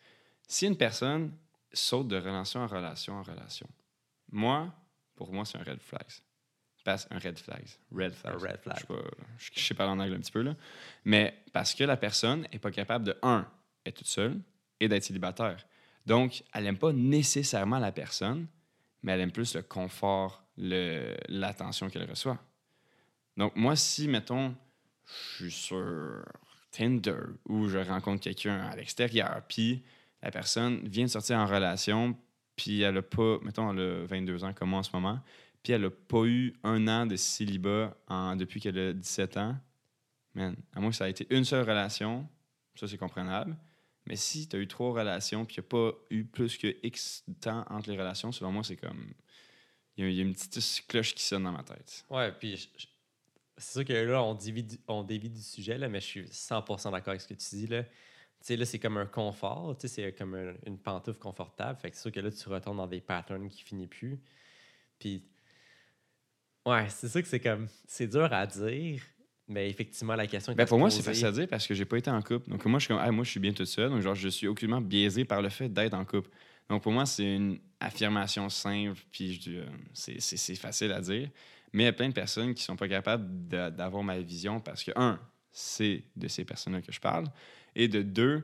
[0.47, 1.33] Si une personne
[1.73, 3.67] saute de relation en relation en relation,
[4.31, 4.71] moi,
[5.15, 6.05] pour moi, c'est un red flag.
[6.85, 7.63] Passe un red flag.
[7.91, 8.35] Red flag.
[8.35, 8.75] Red flag.
[8.75, 9.01] Je sais pas,
[9.39, 10.55] je, je sais parler en anglais un petit peu, là.
[11.05, 13.47] Mais parce que la personne n'est pas capable de, un,
[13.83, 14.39] être toute seule
[14.79, 15.65] et d'être célibataire.
[16.05, 18.45] Donc, elle n'aime pas nécessairement la personne,
[19.01, 22.37] mais elle aime plus le confort, le- l'attention qu'elle reçoit.
[23.37, 24.55] Donc, moi, si, mettons,
[25.37, 26.23] je suis sur
[26.71, 29.83] Tinder ou je rencontre quelqu'un à l'extérieur, puis
[30.21, 32.17] la personne vient de sortir en relation,
[32.55, 35.19] puis elle a pas, mettons, elle a 22 ans comme moi en ce moment,
[35.63, 37.95] puis elle a pas eu un an de célibat
[38.37, 39.57] depuis qu'elle a 17 ans,
[40.33, 42.27] man, à moins que ça a été une seule relation,
[42.75, 43.57] ça c'est comprenable.
[44.07, 46.75] Mais si tu as eu trois relations, puis il n'y a pas eu plus que
[46.83, 49.13] X temps entre les relations, selon moi, c'est comme.
[49.95, 52.03] Il y, y a une petite cloche qui sonne dans ma tête.
[52.09, 52.71] Ouais, puis
[53.57, 56.27] c'est sûr que là, on dévie, du- on dévie du sujet, là, mais je suis
[56.31, 57.67] 100% d'accord avec ce que tu dis.
[57.67, 57.83] Là.
[58.43, 61.77] sais, là, c'est comme un confort, tu sais, c'est comme un- une pantoufle confortable.
[61.79, 64.19] Fait que c'est sûr que là, tu retournes dans des patterns qui finissent plus.
[64.97, 65.23] Puis,
[66.65, 69.01] ouais, c'est sûr que c'est comme, c'est dur à dire,
[69.47, 71.85] mais effectivement, la question est Ben pour moi, c'est facile à dire parce que j'ai
[71.85, 72.49] pas été en couple.
[72.49, 73.89] Donc moi, je suis comme, ah, moi, je suis bien toute seule.
[73.89, 76.29] Donc, genre, je suis aucunement biaisé par le fait d'être en couple.
[76.69, 81.29] Donc, pour moi, c'est une affirmation simple, puis euh, c'est facile à dire.
[81.73, 84.83] Mais il y a plein de personnes qui sont pas capables d'avoir ma vision parce
[84.83, 85.19] que, un,
[85.51, 87.27] c'est de ces personnes-là que je parle,
[87.75, 88.43] et de deux,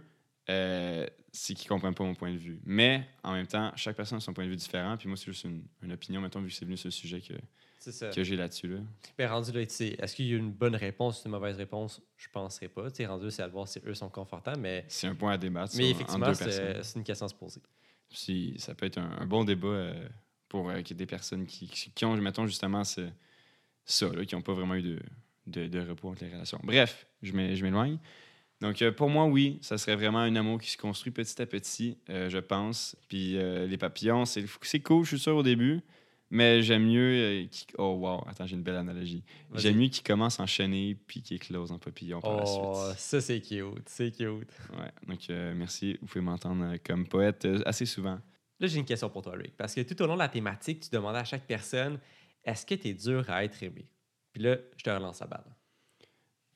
[0.50, 2.60] euh, c'est qu'ils comprennent pas mon point de vue.
[2.64, 5.26] Mais en même temps, chaque personne a son point de vue différent, puis moi, c'est
[5.26, 7.34] juste une, une opinion, mettons, vu que c'est venu sur le sujet que,
[8.12, 8.68] que j'ai là-dessus.
[8.68, 8.80] Là.
[9.18, 12.02] Ben, rendu là, est-ce qu'il y a une bonne réponse ou une mauvaise réponse?
[12.16, 12.90] Je penserais pas.
[12.90, 15.38] Tu sais, rendu, c'est à voir si eux sont confortables, mais, C'est un point à
[15.38, 17.62] débattre mais sur- effectivement, c'est une question à se poser.
[18.10, 20.10] Si, ça peut être un, un bon débat euh,
[20.50, 21.70] pour euh, qu'il y ait des personnes qui,
[22.06, 23.10] ont, mettons, justement ce-
[23.86, 25.00] ça, là, qui n'ont pas vraiment eu de,
[25.48, 26.60] de, de repos entre les relations.
[26.64, 27.98] Bref, je m'é- je m'éloigne.
[28.60, 31.46] Donc, euh, pour moi, oui, ça serait vraiment un amour qui se construit petit à
[31.46, 32.96] petit, euh, je pense.
[33.08, 35.82] Puis euh, les papillons, c'est cool, je suis sûr, au début,
[36.32, 37.48] mais j'aime mieux.
[37.78, 39.24] oh, wow, attends, j'ai une belle analogie.
[39.54, 42.98] J'aime mieux qu'ils commencent enchaînés puis qu'ils éclosent en papillon par la Oh, suite.
[43.00, 43.88] ça, c'est cute.
[43.88, 44.50] C'est cute.
[44.74, 45.20] Ouais, donc
[45.56, 45.98] merci.
[46.02, 48.20] Vous pouvez m'entendre comme poète assez souvent.
[48.60, 49.56] Là, j'ai une question pour toi, Rick.
[49.56, 52.00] Parce que tout au long de la thématique, tu demandais à chaque personne
[52.44, 53.86] est-ce que tu es dur à être aimé?
[54.32, 55.56] Puis là, je te relance la balle.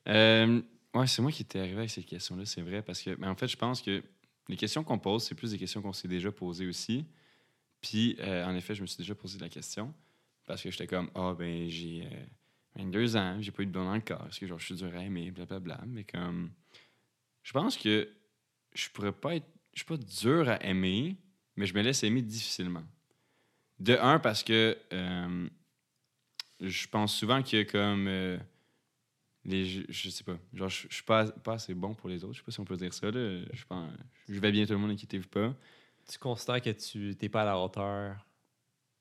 [0.07, 0.61] Euh,
[0.93, 3.35] ouais, c'est moi qui étais arrivé avec cette question-là, c'est vrai, parce que, mais en
[3.35, 4.01] fait, je pense que
[4.47, 7.05] les questions qu'on pose, c'est plus des questions qu'on s'est déjà posées aussi.
[7.81, 9.93] Puis, euh, en effet, je me suis déjà posé la question,
[10.45, 12.25] parce que j'étais comme, ah, ben, j'ai euh,
[12.75, 15.03] 22 ans, j'ai pas eu de bon corps, est-ce que genre, je suis dur à
[15.03, 15.81] aimer, blablabla.
[15.87, 16.51] Mais comme,
[17.43, 18.09] je pense que
[18.73, 21.17] je pourrais pas être, je suis pas dur à aimer,
[21.55, 22.83] mais je me laisse aimer difficilement.
[23.79, 25.49] De un, parce que euh,
[26.59, 28.07] je pense souvent que comme.
[28.07, 28.37] euh,
[29.43, 30.37] les, je, je sais pas.
[30.53, 32.33] Genre, je, je suis pas, pas assez bon pour les autres.
[32.33, 33.09] Je sais pas si on peut dire ça.
[33.09, 33.43] Là.
[33.51, 33.91] Je, pense,
[34.29, 35.55] je vais bien tout le monde, inquiétez-vous pas.
[36.07, 38.25] Tu considères que tu n'es pas à la hauteur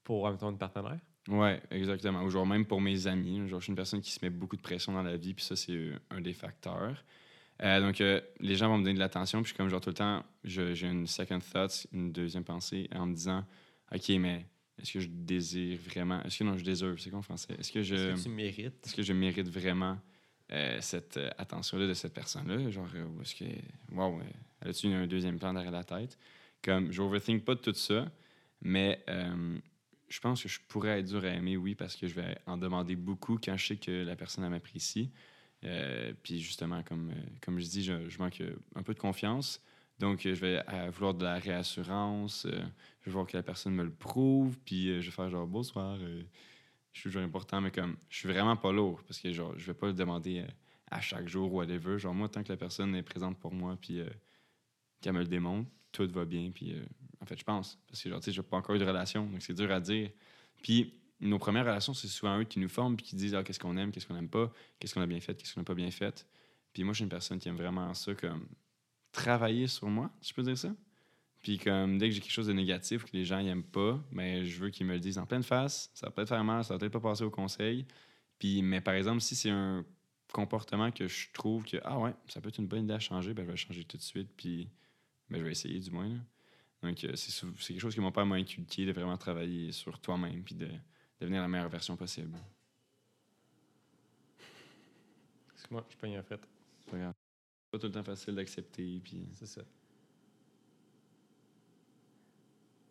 [0.05, 0.99] pour même temps, une partenaire?
[1.29, 2.23] Ouais, exactement.
[2.23, 3.47] Ou genre, même pour mes amis.
[3.49, 5.45] Genre, je suis une personne qui se met beaucoup de pression dans la vie, puis
[5.45, 7.05] ça, c'est euh, un des facteurs.
[7.63, 9.95] Euh, donc, euh, les gens vont me donner de l'attention, puis comme, genre, tout le
[9.95, 13.45] temps, j'ai une second thought, une deuxième pensée, en me disant,
[13.95, 14.47] OK, mais
[14.81, 16.23] est-ce que je désire vraiment.
[16.23, 17.55] Est-ce que non, je désire C'est quoi en français?
[17.59, 17.95] Est-ce que je.
[17.95, 18.87] Est-ce que tu mérites?
[18.87, 19.99] Est-ce que je mérite vraiment
[20.53, 22.71] euh, cette attention-là de cette personne-là?
[22.71, 22.89] Genre,
[23.21, 23.45] est-ce que.
[23.93, 24.23] Wow, euh,
[24.63, 26.17] elle a-tu un deuxième plan derrière la tête?
[26.63, 28.11] Comme, je overthink pas de tout ça,
[28.63, 29.05] mais
[30.09, 32.57] je pense que je pourrais être dur à aimer, oui, parce que je vais en
[32.57, 35.11] demander beaucoup quand je sais que la personne m'apprécie.
[35.65, 39.63] Euh, puis justement, comme, euh, comme je dis, je, manque euh, un peu de confiance.
[39.99, 42.47] Donc, je vais vouloir de la réassurance.
[42.47, 44.59] je vais voir que la personne me le prouve.
[44.65, 45.99] Puis, je vais faire genre, bonsoir.
[45.99, 46.25] je
[46.95, 49.03] suis toujours important, mais comme, je suis vraiment pas lourd.
[49.07, 50.47] Parce que, genre, je vais pas le demander
[50.91, 51.99] à chaque jour ou whatever.
[51.99, 54.01] Genre, moi, tant que la personne est présente pour moi, puis
[55.03, 56.51] qu'elle me le démontre, tout va bien.
[56.51, 56.75] Puis,
[57.21, 57.79] en fait, je pense.
[57.87, 59.27] Parce que, genre, tu sais, j'ai pas encore eu de relation.
[59.27, 60.09] Donc, c'est dur à dire.
[60.63, 63.61] Puis, nos premières relations, c'est souvent eux qui nous forment, puis qui disent, ah, qu'est-ce
[63.61, 65.75] qu'on aime, qu'est-ce qu'on aime pas, qu'est-ce qu'on a bien fait, qu'est-ce qu'on a pas
[65.75, 66.27] bien fait.
[66.73, 68.47] Puis, moi, je suis une personne qui aime vraiment ça, comme
[69.13, 70.75] travailler sur moi, si je peux dire ça.
[71.43, 74.45] Puis comme dès que j'ai quelque chose de négatif que les gens n'aiment pas, mais
[74.45, 75.91] je veux qu'ils me le disent en pleine face.
[75.95, 77.87] Ça va peut-être faire mal, ça va peut-être pas passer au conseil.
[78.39, 79.85] Puis, mais par exemple, si c'est un
[80.33, 83.35] comportement que je trouve que ah ouais, ça peut être une bonne idée à changer,
[83.35, 84.29] ben je vais le changer tout de suite.
[84.37, 84.69] Puis
[85.31, 86.11] ben, je vais essayer du moins.
[86.83, 90.43] Donc euh, c'est quelque chose que mon père m'a inculqué de vraiment travailler sur toi-même
[90.43, 90.69] puis de
[91.21, 92.37] devenir la meilleure version possible.
[95.53, 96.41] Excuse-moi, je paye un fait.
[96.81, 97.15] C'est pas grave.
[97.15, 99.01] C'est pas tout le temps facile d'accepter.
[99.05, 99.63] Puis C'est ça.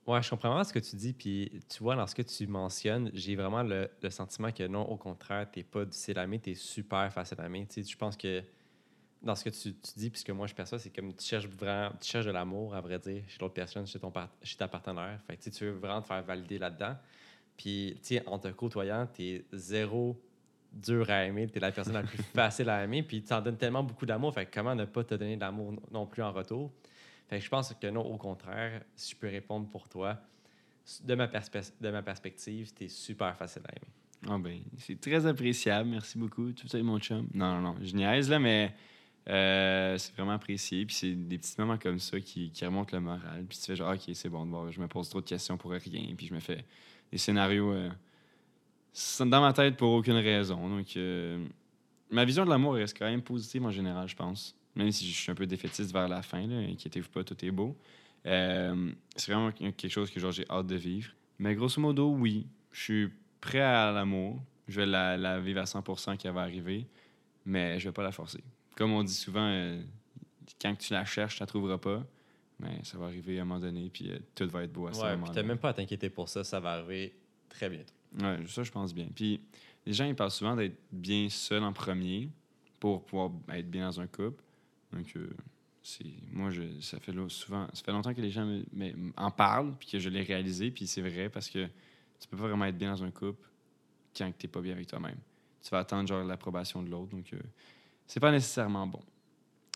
[0.06, 1.14] Ouais, je comprends vraiment ce que tu dis.
[1.14, 4.82] Puis tu vois, dans ce que tu mentionnes, j'ai vraiment le, le sentiment que non,
[4.82, 7.68] au contraire, t'es pas difficile à aimer, t'es super facile à aimer.
[7.68, 8.44] Tu sais, je pense que
[9.22, 11.92] dans ce que tu, tu dis, puisque moi je perçois, c'est comme tu cherches vraiment,
[12.00, 14.12] tu cherches de l'amour, à vrai dire, chez l'autre personne, chez, ton
[14.42, 15.20] chez ta partenaire.
[15.28, 16.96] Fait que, tu tu veux vraiment te faire valider là-dedans.
[17.60, 20.18] Puis, tu sais, en te côtoyant, t'es zéro
[20.72, 23.58] dur à aimer, t'es la personne la plus facile à aimer, puis tu en donnes
[23.58, 26.32] tellement beaucoup d'amour, fait que comment ne pas te donner de l'amour non- plus en
[26.32, 26.72] retour?
[27.28, 30.18] Fait que je pense que non, au contraire, si je peux répondre pour toi,
[31.04, 33.94] de ma, de ma perspective, t'es super facile à aimer.
[34.30, 35.90] Ah ben, c'est très appréciable.
[35.90, 36.54] Merci beaucoup.
[36.54, 37.28] Tout ça, mon chum.
[37.34, 37.76] Non, non, non.
[37.82, 38.74] Je niaise, là, mais
[39.30, 40.86] euh, c'est vraiment apprécié.
[40.86, 43.46] Puis c'est des petits moments comme ça qui, qui remontent le moral.
[43.48, 44.72] Puis tu fais genre, OK, c'est bon de voir.
[44.72, 46.16] Je me pose trop de questions pour rien.
[46.18, 46.66] Puis je me fais
[47.12, 47.90] des scénarios euh,
[48.94, 50.70] sans- dans ma tête pour aucune raison.
[50.70, 51.46] Donc, euh,
[52.10, 54.56] ma vision de l'amour reste quand même positive en général, je pense.
[54.76, 57.76] Même si je suis un peu défaitiste vers la fin, inquiétez-vous pas, tout est beau.
[58.26, 61.12] Euh, c'est vraiment quelque chose que j'ai hâte de vivre.
[61.40, 63.10] Mais grosso modo, oui, je suis
[63.42, 64.42] prêt à l'amour.
[64.68, 66.86] Je vais la, vivre à 100% qui va arriver,
[67.46, 68.44] mais je vais pas la forcer.
[68.76, 69.80] Comme on dit souvent,
[70.62, 72.06] quand tu la cherches, tu la trouveras pas.
[72.60, 74.94] Mais ça va arriver à un moment donné, puis euh, tout va être beau à
[74.94, 77.16] ce Ouais, moment puis t'as même pas à t'inquiéter pour ça, ça va arriver
[77.48, 77.94] très bientôt.
[78.20, 79.08] Ouais, ça, je pense bien.
[79.14, 79.40] Puis
[79.86, 82.30] les gens, ils parlent souvent d'être bien seul en premier
[82.80, 84.44] pour pouvoir être bien dans un couple.
[84.92, 85.30] Donc, euh,
[85.82, 89.32] c'est moi, je, ça, fait souvent, ça fait longtemps que les gens me- me- en
[89.32, 91.66] parlent, puis que je l'ai réalisé, puis c'est vrai parce que
[92.20, 93.48] tu peux pas vraiment être bien dans un couple
[94.18, 95.18] quand tu pas bien avec toi-même.
[95.62, 97.40] Tu vas attendre genre l'approbation de l'autre, donc euh,
[98.08, 99.02] c'est pas nécessairement bon.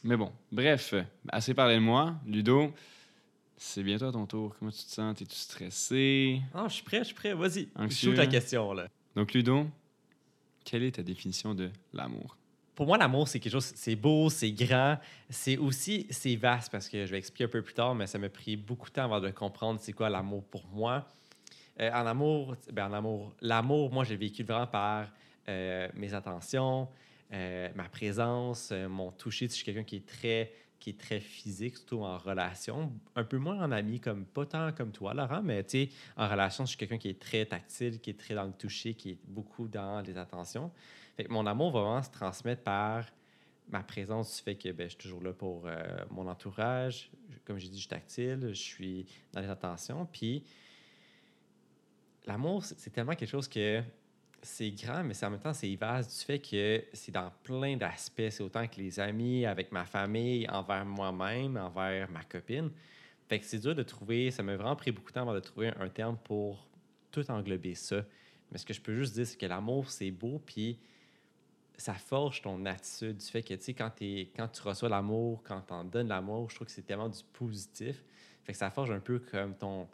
[0.03, 0.93] Mais bon, bref,
[1.29, 2.15] assez parlé de moi.
[2.25, 2.73] Ludo,
[3.55, 4.53] c'est bientôt à ton tour.
[4.59, 5.21] Comment tu te sens?
[5.21, 6.41] Es-tu stressé?
[6.53, 7.69] Ah, je suis prêt, je suis prêt, vas-y.
[7.89, 8.87] Shoot ta question, là?
[9.15, 9.67] Donc, Ludo,
[10.65, 12.37] quelle est ta définition de l'amour?
[12.75, 14.97] Pour moi, l'amour, c'est quelque chose, c'est beau, c'est grand,
[15.29, 18.17] c'est aussi, c'est vaste parce que je vais expliquer un peu plus tard, mais ça
[18.17, 21.07] m'a pris beaucoup de temps avant de comprendre c'est quoi l'amour pour moi.
[21.79, 25.07] Euh, en amour, ben en amour, l'amour, moi, j'ai vécu vraiment par
[25.47, 26.89] euh, mes attentions,
[27.33, 29.47] euh, ma présence, euh, mon toucher.
[29.47, 32.91] Je suis quelqu'un qui est très qui est très physique, surtout en relation.
[33.15, 36.27] Un peu moins en ami, comme pas tant comme toi, Laurent, mais tu sais, en
[36.27, 39.11] relation, je suis quelqu'un qui est très tactile, qui est très dans le toucher, qui
[39.11, 40.71] est beaucoup dans les attentions.
[41.29, 43.05] Mon amour va vraiment se transmettre par
[43.69, 47.09] ma présence du fait que ben, je suis toujours là pour euh, mon entourage.
[47.45, 50.05] Comme j'ai dit, je suis tactile, je suis dans les attentions.
[50.05, 50.43] Puis
[52.25, 53.81] l'amour, c'est tellement quelque chose que
[54.43, 58.29] c'est grand, mais en même temps, c'est vaste du fait que c'est dans plein d'aspects.
[58.29, 62.69] C'est autant que les amis, avec ma famille, envers moi-même, envers ma copine.
[63.27, 65.39] Fait que c'est dur de trouver, ça m'a vraiment pris beaucoup de temps avant de
[65.39, 66.67] trouver un terme pour
[67.09, 68.03] tout englober ça.
[68.51, 70.77] Mais ce que je peux juste dire, c'est que l'amour, c'est beau, puis
[71.77, 73.91] ça forge ton attitude du fait que, tu sais, quand,
[74.35, 77.23] quand tu reçois l'amour, quand tu en donnes l'amour, je trouve que c'est tellement du
[77.31, 78.03] positif.
[78.43, 79.87] Fait que ça forge un peu comme ton...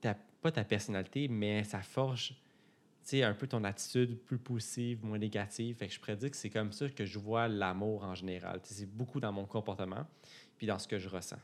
[0.00, 2.34] ta- pas ta personnalité, mais ça forge,
[3.22, 5.76] un peu ton attitude plus positive, moins négative.
[5.76, 8.60] Fait que je dire que c'est comme ça que je vois l'amour en général.
[8.64, 10.06] C'est beaucoup dans mon comportement,
[10.56, 11.38] puis dans ce que je ressens.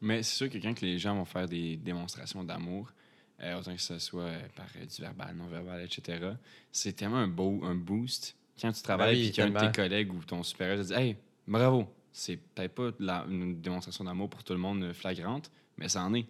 [0.00, 2.92] Mais c'est sûr que quand les gens vont faire des démonstrations d'amour,
[3.40, 6.32] euh, autant que ce soit par euh, du verbal, non-verbal, etc.,
[6.72, 8.36] c'est tellement un, beau, un boost.
[8.60, 10.94] Quand tu travailles Ben oui, et qu'un de tes collègues ou ton supérieur te dit
[10.94, 15.88] Hey, bravo, c'est peut-être pas la- une démonstration d'amour pour tout le monde flagrante, mais
[15.88, 16.26] ça en est.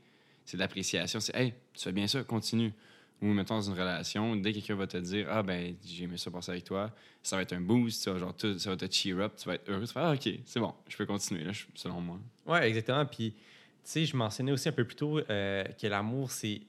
[0.49, 1.21] C'est l'appréciation.
[1.21, 2.73] C'est Hey, tu fais bien ça, continue.
[3.21, 6.17] Ou mettons dans une relation, dès que quelqu'un va te dire Ah, ben, j'ai aimé
[6.17, 6.91] ça passer avec toi,
[7.23, 9.57] ça va être un boost, ça genre, tout- ça va te cheer up, tu vas
[9.57, 9.81] être heureux.
[9.87, 12.19] Tu vas faire Ah, ok, c'est bon, je peux continuer, là, selon moi.
[12.47, 13.05] Oui, exactement.
[13.05, 13.39] Puis, tu
[13.83, 16.63] sais, je mentionnais aussi un peu plus tôt euh, que l'amour, c'est,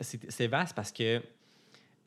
[0.00, 1.22] c'est vaste parce que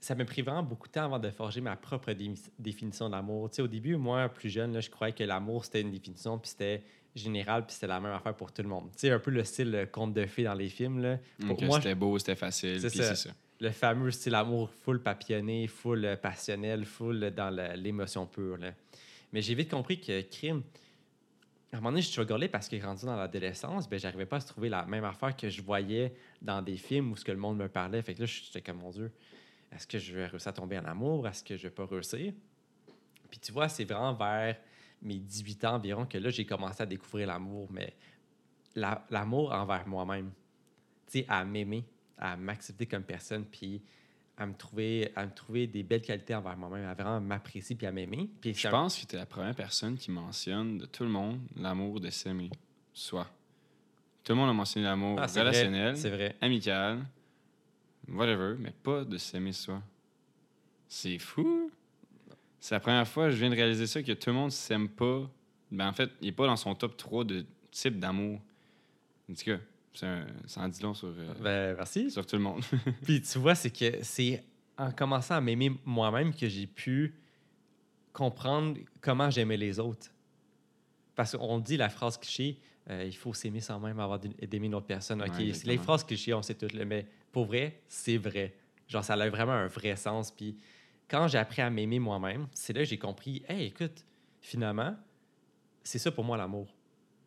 [0.02, 3.14] ça m'a pris vraiment beaucoup de temps avant de forger ma propre dé- définition de
[3.16, 3.50] l'amour.
[3.52, 6.38] Tu sais, au début, moi, plus jeune, là, je croyais que l'amour, c'était une définition,
[6.40, 6.84] puis c'était
[7.16, 8.90] général, puis c'était la même affaire pour tout le monde.
[8.94, 11.02] Tu sais, un peu le style conte de fées dans les films.
[11.02, 11.20] Là.
[11.40, 13.16] Pour Donc, moi, c'était beau, c'était facile, C'est ça.
[13.16, 13.36] c'est ça.
[13.60, 18.58] le fameux style amour full papillonné, full euh, passionnel, full dans l'émotion pure.
[18.58, 18.72] là.
[19.32, 20.64] Mais j'ai vite compris que crime.
[21.72, 24.40] À un moment donné, je strugglais parce que rendu dans l'adolescence, ben, j'arrivais pas à
[24.42, 27.40] se trouver la même affaire que je voyais dans des films où ce que le
[27.40, 28.00] monde me parlait.
[28.04, 29.12] Fait que là, j'étais comme, mon Dieu,
[29.72, 31.28] est-ce que je vais réussir à tomber en amour?
[31.28, 32.32] Est-ce que je vais pas réussir?
[33.32, 34.56] Puis tu vois, c'est vraiment vers
[35.04, 37.94] mes 18 ans environ que là, j'ai commencé à découvrir l'amour, mais
[38.76, 40.32] la- l'amour envers moi-même.
[41.08, 41.84] Tu sais, à m'aimer,
[42.18, 43.82] à m'accepter comme personne, puis
[44.38, 47.86] à me trouver, à me trouver des belles qualités envers moi-même, à vraiment m'apprécier puis
[47.86, 48.30] à m'aimer.
[48.42, 51.40] Puis Je pense que tu es la première personne qui mentionne de tout le monde
[51.56, 52.50] l'amour de s'aimer
[52.94, 53.28] soi.
[54.24, 56.36] Tout le monde a mentionné l'amour Ah, vrai, relationnel, vrai.
[56.42, 57.06] amical,
[58.08, 59.82] whatever, mais pas de s'aimer soi.
[60.88, 61.63] C'est fou.
[62.64, 64.88] C'est la première fois que je viens de réaliser ça, que tout le monde s'aime
[64.88, 65.30] pas.
[65.70, 68.40] Ben, en fait, il n'est pas dans son top 3 de type d'amour.
[69.30, 69.58] En tout cas,
[69.94, 72.10] c'est un- ça en dit long sur, euh, Ben, merci.
[72.10, 72.64] sur tout le monde.
[73.04, 74.42] Puis tu vois, c'est que c'est
[74.78, 77.14] en commençant à m'aimer moi-même que j'ai pu
[78.14, 80.10] comprendre comment j'aimais les autres.
[81.16, 84.76] Parce qu'on dit la phrase cliché, euh, il faut s'aimer sans même avoir d'aimer une
[84.76, 85.22] autre personne.
[85.22, 88.56] OK, Ouais, les phrases clichés, on sait toutes, mais pour vrai, c'est vrai.
[88.88, 90.32] Genre, ça a vraiment un vrai sens.
[90.32, 90.56] Puis
[91.10, 94.06] quand j'ai appris à m'aimer moi-même, c'est là que j'ai compris, hey, écoute,
[94.42, 94.96] finalement,
[95.84, 96.74] c'est ça pour moi l'amour.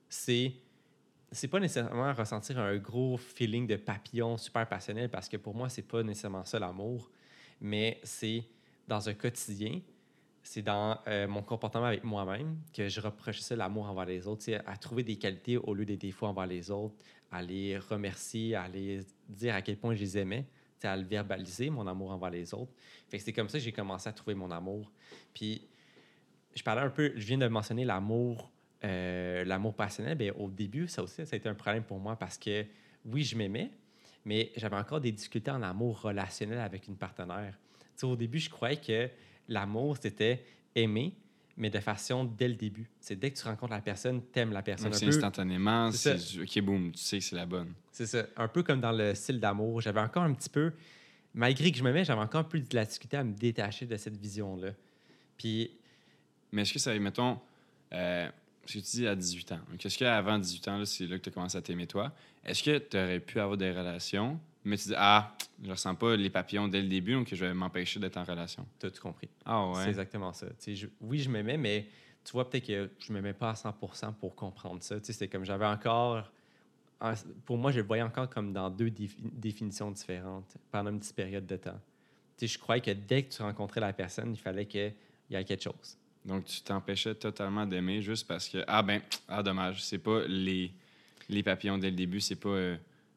[0.08, 0.54] C'est
[1.32, 5.68] c'est pas nécessairement ressentir un gros feeling de papillon super passionnel parce que pour moi,
[5.68, 7.10] c'est pas nécessairement ça l'amour,
[7.60, 8.44] mais c'est
[8.86, 9.80] dans un quotidien,
[10.42, 14.44] c'est dans euh, mon comportement avec moi-même que je reproche ça l'amour envers les autres,
[14.64, 16.94] à trouver des qualités au lieu des défauts envers les autres,
[17.32, 20.46] à les remercier, à les dire à quel point je les aimais,
[20.86, 22.72] à le verbaliser, mon amour envers les autres.
[23.08, 24.90] Fait c'est comme ça que j'ai commencé à trouver mon amour.
[25.34, 25.66] Puis,
[26.54, 28.50] je parlais un peu, je viens de mentionner l'amour
[28.84, 32.16] euh, l'amour passionnel, bien, au début, ça aussi, ça a été un problème pour moi
[32.16, 32.64] parce que
[33.06, 33.70] oui, je m'aimais,
[34.24, 37.58] mais j'avais encore des difficultés en amour relationnel avec une partenaire.
[37.80, 39.08] Tu sais, au début, je croyais que
[39.48, 40.44] l'amour, c'était
[40.74, 41.14] aimer,
[41.56, 42.88] mais de façon dès le début.
[43.00, 44.92] C'est dès que tu rencontres la personne, t'aimes la personne.
[44.92, 47.72] C'est instantanément, C'est ok, boum, tu sais que c'est la bonne.
[47.92, 48.26] C'est ça.
[48.36, 49.80] Un peu comme dans le style d'amour.
[49.80, 50.72] J'avais encore un petit peu,
[51.34, 53.96] malgré que je m'aimais, j'avais encore un peu de la difficulté à me détacher de
[53.96, 54.72] cette vision-là.
[55.38, 55.70] Puis,
[56.52, 57.38] Mais est-ce que ça, mettons,
[57.92, 58.28] euh,
[58.66, 61.28] ce que tu dis à 18 ans, est-ce qu'avant 18 ans, c'est là que tu
[61.30, 62.12] as commencé à t'aimer toi,
[62.44, 66.16] est-ce que tu aurais pu avoir des relations, mais tu dis, ah, je ressens pas
[66.16, 68.66] les papillons dès le début, donc je vais m'empêcher d'être en relation?
[68.78, 69.28] t'as tout compris.
[69.44, 69.88] Ah C'est ouais.
[69.88, 70.46] exactement ça.
[70.66, 71.86] Je- oui, je m'aimais, mais
[72.24, 74.98] tu vois, peut-être que je m'aimais pas à 100% pour comprendre ça.
[75.00, 76.30] Tu sais, C'était comme j'avais encore.
[77.00, 80.98] en- Pour moi, je le voyais encore comme dans deux défi- définitions différentes pendant une
[80.98, 81.78] petite période de temps.
[82.38, 84.92] Tu sais, je croyais que dès que tu rencontrais la personne, il fallait qu'il
[85.30, 85.96] y ait quelque chose.
[86.24, 90.72] Donc tu t'empêchais totalement d'aimer juste parce que, ah ben, ah dommage, c'est pas les,
[91.28, 92.76] les papillons dès le début, c'est pas euh,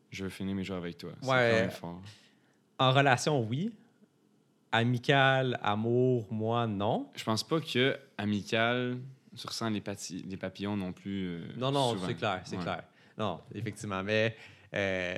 [0.09, 1.11] je veux finir mes jours avec toi.
[1.23, 1.69] Ouais.
[1.69, 2.01] fort.
[2.77, 3.71] En relation, oui.
[4.71, 7.09] Amical, amour, moi, non.
[7.15, 8.99] Je pense pas que amical,
[9.35, 11.27] tu ressens les, papillons non plus.
[11.27, 12.61] euh, Non, non, c'est clair, c'est Ouais.
[12.63, 12.83] clair.
[13.17, 14.03] Non, effectivement.
[14.03, 14.35] Mais,
[14.75, 15.15] euh,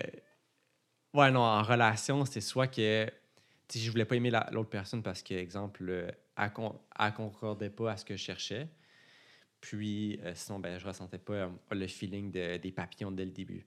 [1.13, 3.11] ouais, non, en relation, c'est soit que,
[3.75, 7.69] je voulais pas aimer la- l'autre personne parce que, exemple, euh, elle, con- elle concordait
[7.69, 8.67] pas à ce que je cherchais.
[9.59, 13.65] Puis, euh, sinon, ben, je ressentais pas le feeling de- des papillons dès le début.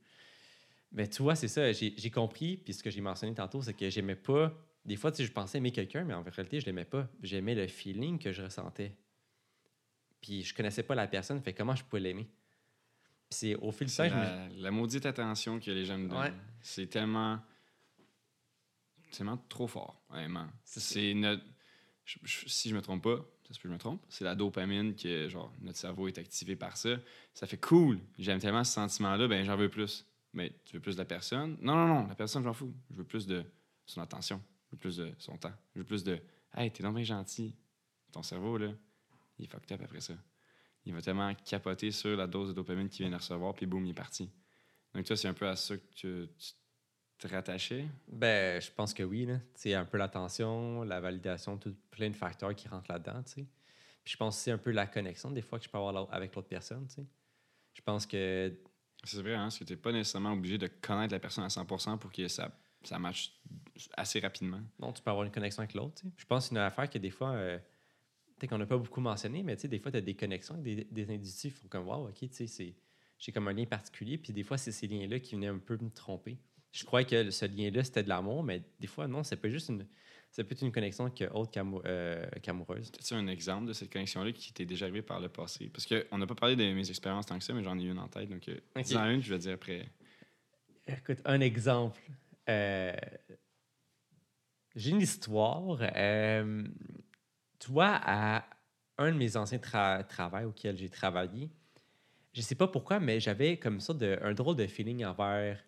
[0.94, 3.90] Mais tu vois, c'est ça, j'ai compris, puis ce que j'ai mentionné tantôt, c'est que
[3.90, 4.52] j'aimais pas.
[4.84, 7.08] Des fois, tu sais, je pensais aimer quelqu'un, mais en réalité, je l'aimais pas.
[7.22, 8.96] J'aimais le feeling que je ressentais.
[10.20, 12.24] Puis je connaissais pas la personne, fait comment je pouvais l'aimer?
[13.28, 15.98] Puis c'est au fil du temps, je me- la, la maudite attention que les gens
[15.98, 16.18] me donnent.
[16.20, 16.32] Ouais.
[16.60, 17.40] C'est tellement.
[19.10, 20.46] C'est tellement trop fort, vraiment.
[20.64, 21.42] C'est- C'est notre.
[22.04, 23.16] je- je- si je me trompe pas,
[23.48, 26.18] ça se peut que je me trompe, c'est la dopamine que, genre, notre cerveau est
[26.18, 26.96] activé par ça.
[27.32, 30.04] Ça fait cool, j'aime tellement ce sentiment-là, ben j'en veux plus.
[30.34, 31.56] Mais tu veux plus de la personne?
[31.60, 32.74] Non, non, non, la personne, j'en fous.
[32.90, 33.44] Je veux plus de
[33.86, 36.20] son attention, je veux plus de son temps, je veux plus de
[36.56, 37.56] Hey, t'es donc gentil.
[38.12, 38.68] Ton cerveau, là,
[39.38, 40.14] il est fucked up après ça.
[40.84, 43.84] Il va tellement capoter sur la dose de dopamine qu'il vient de recevoir, puis boum,
[43.84, 44.30] il est parti.
[44.94, 46.28] Donc, toi, c'est un peu à ça que tu
[47.18, 47.86] te rattachais?
[48.06, 49.28] Ben, je pense que oui.
[49.54, 53.22] C'est un peu l'attention, la validation, tout, plein de facteurs qui rentrent là-dedans.
[53.22, 53.46] tu.
[54.04, 56.34] Puis je pense aussi un peu la connexion des fois que je peux avoir avec
[56.34, 56.86] l'autre personne.
[56.86, 57.06] tu sais.
[57.72, 58.52] Je pense que
[59.04, 61.48] C'est vrai, hein, parce que tu n'es pas nécessairement obligé de connaître la personne à
[61.48, 62.50] 100% pour que ça,
[62.82, 62.98] ça
[63.96, 64.60] assez rapidement.
[64.78, 66.02] non, tu peux avoir une connexion avec l'autre.
[66.16, 67.58] Je pense que c'est une affaire que des fois, euh,
[68.36, 70.84] peut-être qu'on n'a pas beaucoup mentionné, mais des fois, tu as des connexions avec des,
[70.84, 72.28] des individus qui font comme Wow, ok,
[73.18, 74.18] j'ai comme un lien particulier.
[74.18, 76.38] Puis des fois, c'est ces liens-là qui venaient un peu me tromper.
[76.74, 79.68] Je croyais que ce lien-là, c'était de l'amour, mais des fois, non, c'est pas juste
[79.68, 79.86] une.
[80.32, 81.52] Ça peut être une connexion que autre
[81.86, 82.90] euh, qu'amoureuse.
[82.98, 85.70] As-tu un exemple de cette connexion-là qui t'est déjà arrivé par le passé?
[85.72, 88.00] Parce qu'on n'a pas parlé de mes expériences tant que ça, mais j'en ai une
[88.00, 88.28] en tête.
[88.28, 88.82] Donc, euh, Ok.
[88.82, 89.88] dis-en une, je vais dire après.
[90.88, 92.00] Écoute, un exemple.
[92.48, 92.92] Euh,
[94.74, 95.78] J'ai une histoire.
[95.80, 96.64] euh,
[97.60, 98.44] tu vois, à
[98.98, 101.50] un de mes anciens tra travails auxquels j'ai travaillé,
[102.32, 105.62] je sais pas pourquoi, mais j'avais comme ça de, un drôle de feeling envers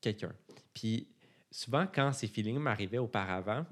[0.00, 0.32] quelqu'un.
[0.74, 1.08] Puis
[1.50, 3.66] souvent, quand ces feelings m'arrivaient auparavant,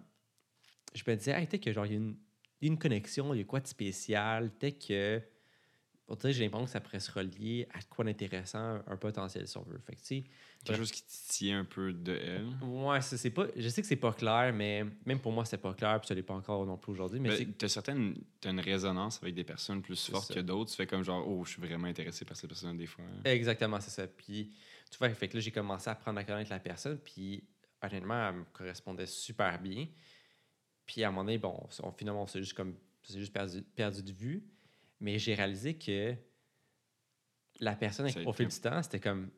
[0.95, 2.17] je me disais, hey, peut-être que genre, il y a une,
[2.63, 5.23] une connexion, il y a quoi de spécial, peut-être que.
[6.11, 9.59] On dirait, j'ai l'impression que ça pourrait se relier à quoi d'intéressant, un potentiel, si
[9.59, 9.79] on veut.
[9.79, 10.25] Fait que, tu sais,
[10.65, 12.47] Quelque chose qui titillait un peu de elle.
[12.63, 13.47] Ouais, c'est c'est pas.
[13.55, 16.15] Je sais que c'est pas clair, mais même pour moi, c'est pas clair, puis ça
[16.15, 17.21] l'est pas encore non plus aujourd'hui.
[17.21, 20.35] Mais c'est- tu certaines, t'as une résonance avec des personnes plus fortes ça.
[20.35, 20.71] que d'autres.
[20.71, 23.05] Tu fais comme genre, oh, je suis vraiment intéressé par cette personne des fois.
[23.25, 24.07] exactement, c'est ça.
[24.07, 24.51] Puis,
[24.91, 27.45] tu vois, fait que là, j'ai commencé à apprendre à connaître la personne, puis
[27.83, 29.87] honnêtement, elle me correspondait super bien.
[30.87, 32.77] Puis à un moment donné, bon, on, finalement, on s'est juste comme.
[33.03, 34.43] c'est juste perdu, perdu de vue.
[35.01, 36.15] Mais j'ai réalisé que
[37.61, 39.31] la personne, Ça a au été- fil du temps, c'était comme.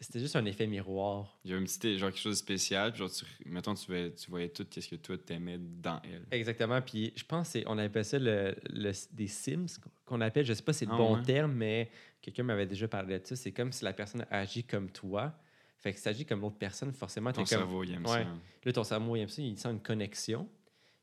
[0.00, 1.38] C'était juste un effet miroir.
[1.44, 2.92] Il y a un petit, genre quelque chose de spécial.
[2.92, 6.24] Puis genre, tu, mettons, tu voyais, tu voyais tout ce que toi t'aimais dans elle.
[6.30, 6.80] Exactement.
[6.80, 9.66] Puis je pense qu'on appelle ça le, le- des Sims,
[10.04, 11.22] qu'on appelle, je sais pas si c'est le Ah bon ouais?
[11.22, 11.90] terme, mais
[12.22, 13.34] quelqu'un m'avait déjà parlé de ça.
[13.34, 15.34] C'est comme si la personne agit comme toi.
[15.78, 17.64] Fait que si agit comme l'autre personne, forcément, Ton t'es comme.
[17.64, 18.22] cerveau, il aime Ouais.
[18.24, 18.36] ça.
[18.64, 20.48] Là, ton cerveau, il aime ça, il sent une connexion.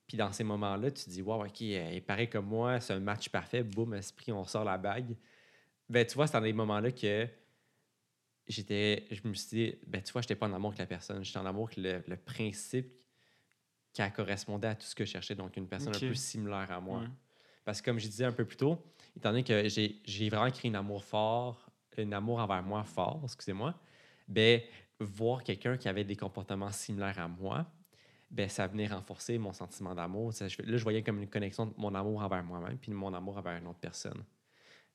[0.08, 3.00] Puis dans ces moments-là, tu te dis, wow, OK, il paraît comme moi, c'est un
[3.00, 5.16] match parfait, boum, esprit, on sort la bague.
[5.90, 7.28] Ben, tu vois, c'est dans les moments-là que
[8.48, 11.24] j'étais, je me suis dit, ben, tu vois, j'étais pas en amour avec la personne,
[11.24, 12.94] j'étais en amour avec le, le principe
[13.94, 16.82] qui correspondait à tout ce que je cherchais, donc une personne un peu similaire à
[16.82, 17.00] moi.
[17.00, 17.08] Ouais.
[17.64, 18.78] Parce que comme je disais un peu plus tôt,
[19.16, 23.74] étant donné que j'ai vraiment créé un amour fort, un amour envers moi fort, excusez-moi,
[24.28, 24.62] ben,
[25.00, 27.66] voir quelqu'un qui avait des comportements similaires à moi,
[28.30, 30.32] ben, ça venait renforcer mon sentiment d'amour.
[30.34, 33.14] Je- Là, je voyais comme une connexion de mon amour envers moi-même puis de mon
[33.14, 34.24] amour envers une autre personne.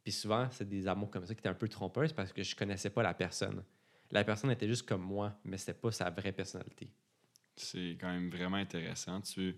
[0.03, 2.57] Puis souvent, c'est des amours comme ça qui étaient un peu trompeuses parce que je
[2.57, 3.63] connaissais pas la personne.
[4.11, 6.91] La personne était juste comme moi, mais c'était pas sa vraie personnalité.
[7.57, 9.21] C'est quand même vraiment intéressant.
[9.21, 9.57] Tu,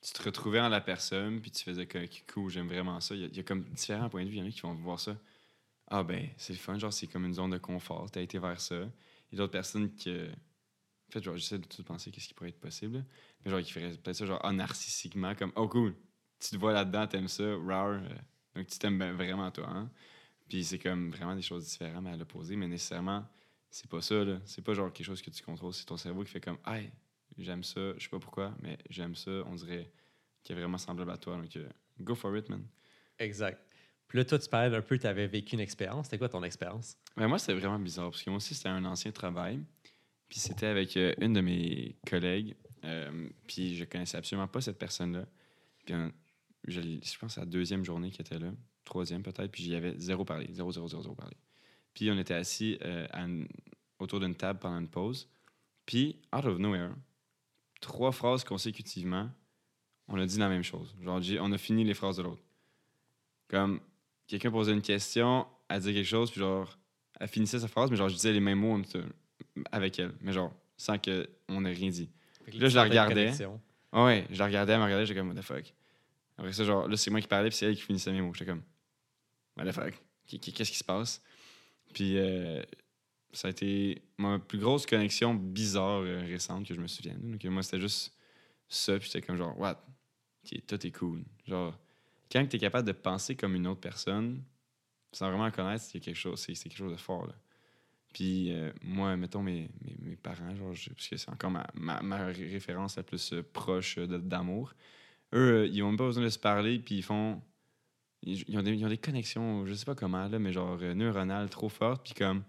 [0.00, 1.98] tu te retrouvais en la personne, puis tu faisais que
[2.32, 3.14] cool, j'aime vraiment ça.
[3.14, 4.36] Il y, a, comme différents points de vue.
[4.36, 5.16] Il y en a qui vont voir ça.
[5.88, 8.38] Ah ben, c'est le fun, genre c'est comme une zone de confort, tu as été
[8.38, 8.76] vers ça.
[9.30, 10.10] Il y a d'autres personnes qui.
[10.10, 13.04] En fait, genre, j'essaie de tout penser qu'est-ce qui pourrait être possible.
[13.44, 15.94] Mais genre, qui feraient peut-être ça, genre, ah, narcissiquement, comme, oh cool,
[16.40, 18.00] tu te vois là-dedans, t'aimes ça, rare.
[18.54, 19.90] Donc tu t'aimes vraiment toi, hein?
[20.48, 23.26] Puis c'est comme vraiment des choses différentes à l'opposé, mais nécessairement,
[23.70, 24.40] c'est pas ça, là.
[24.44, 26.90] C'est pas genre quelque chose que tu contrôles, c'est ton cerveau qui fait comme, hey,
[27.38, 29.90] j'aime ça, je sais pas pourquoi, mais j'aime ça, on dirait
[30.42, 31.36] qu'il est vraiment semblable à toi.
[31.36, 31.68] Donc, euh,
[32.00, 32.66] go for it, man.
[33.18, 33.60] Exact.
[34.06, 36.06] Puis là, toi, tu parlais un peu, tu avais vécu une expérience.
[36.06, 36.96] C'était quoi ton expérience?
[37.16, 39.60] Ben, moi, c'était vraiment bizarre parce que moi aussi, c'était un ancien travail.
[40.28, 42.54] Puis c'était avec euh, une de mes collègues.
[42.84, 45.26] Euh, puis je connaissais absolument pas cette personne-là.
[45.84, 45.94] Puis
[46.66, 48.52] je, je, pense à la deuxième journée qui était là,
[48.84, 51.36] troisième peut-être, puis j'y avais zéro parlé, zéro, zéro, zéro, zéro parlé.
[51.94, 52.78] Puis on était assis
[53.98, 55.28] autour d'une table pendant une pause.
[55.86, 56.90] Puis, out of nowhere,
[57.80, 59.30] trois phrases consécutivement,
[60.08, 60.94] on a dit la même chose.
[61.02, 62.42] Genre, on a fini les phrases de l'autre.
[63.48, 63.80] Comme,
[64.26, 66.78] quelqu'un posait une question, elle disait quelque chose, puis genre,
[67.20, 68.80] elle finissait sa phrase, mais genre, je disais les mêmes mots
[69.70, 72.10] avec elle, mais genre, sans qu'on ait rien dit.
[72.54, 73.32] Là, je la regardais.
[73.92, 75.72] ouais, je la regardais, elle me regardait, j'étais comme, what the fuck.
[76.36, 78.32] Après ça, genre, là, c'est moi qui parlais, puis c'est elle qui finissait mes mots.
[78.34, 78.62] J'étais comme,
[79.56, 79.94] what the fuck,
[80.26, 81.22] qu'est-ce qui se passe?
[81.92, 82.62] Puis, euh,
[83.32, 87.16] ça a été ma plus grosse connexion bizarre euh, récente que je me souviens.
[87.18, 88.16] Donc, moi, c'était juste
[88.68, 89.84] ça, puis j'étais comme, genre, what?
[90.66, 91.24] tout est cool.
[91.46, 91.78] Genre,
[92.30, 94.42] quand tu es capable de penser comme une autre personne,
[95.12, 97.26] sans vraiment connaître, c'est quelque chose, c'est, quelque chose de fort.
[97.26, 97.34] Là.
[98.12, 99.70] Puis euh, moi, mettons mes,
[100.00, 104.74] mes, parents, genre, parce que c'est encore ma, ma, référence la plus proche d'amour,
[105.34, 107.40] eux, ils n'ont pas besoin de se parler, puis ils font.
[108.22, 111.50] Ils, ont des, ils, ont des, connexions, je sais pas comment, là, mais genre neuronales
[111.50, 112.42] trop fortes, puis comme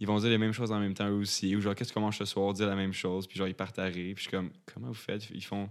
[0.00, 1.54] ils vont dire les mêmes choses en même temps eux aussi.
[1.54, 3.78] Ou genre, qu'est-ce que mange ce soir, dire la même chose, puis genre, ils partent
[3.78, 4.14] à rire.
[4.14, 5.30] Puis je suis comme, comment vous faites?
[5.30, 5.70] Ils font,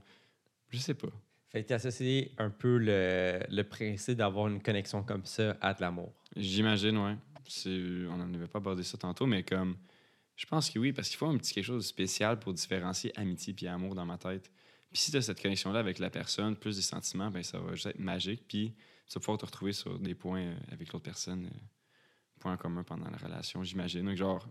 [0.70, 1.10] je sais pas.
[1.50, 5.82] Fait que associé un peu le, le principe d'avoir une connexion comme ça à de
[5.82, 6.12] l'amour.
[6.36, 7.16] J'imagine, ouais.
[7.68, 9.76] On n'en avait pas abordé ça tantôt, mais comme,
[10.36, 13.12] je pense que oui, parce qu'il faut un petit quelque chose de spécial pour différencier
[13.20, 14.50] amitié et amour dans ma tête.
[14.94, 17.74] Puis si tu as cette connexion-là avec la personne, plus des sentiments, ben ça va
[17.74, 18.44] juste être magique.
[18.48, 18.74] Puis
[19.08, 21.46] tu vas pouvoir te retrouver sur des points euh, avec l'autre personne.
[21.46, 21.58] Euh,
[22.46, 24.04] en commun pendant la relation, j'imagine.
[24.04, 24.46] Donc, genre,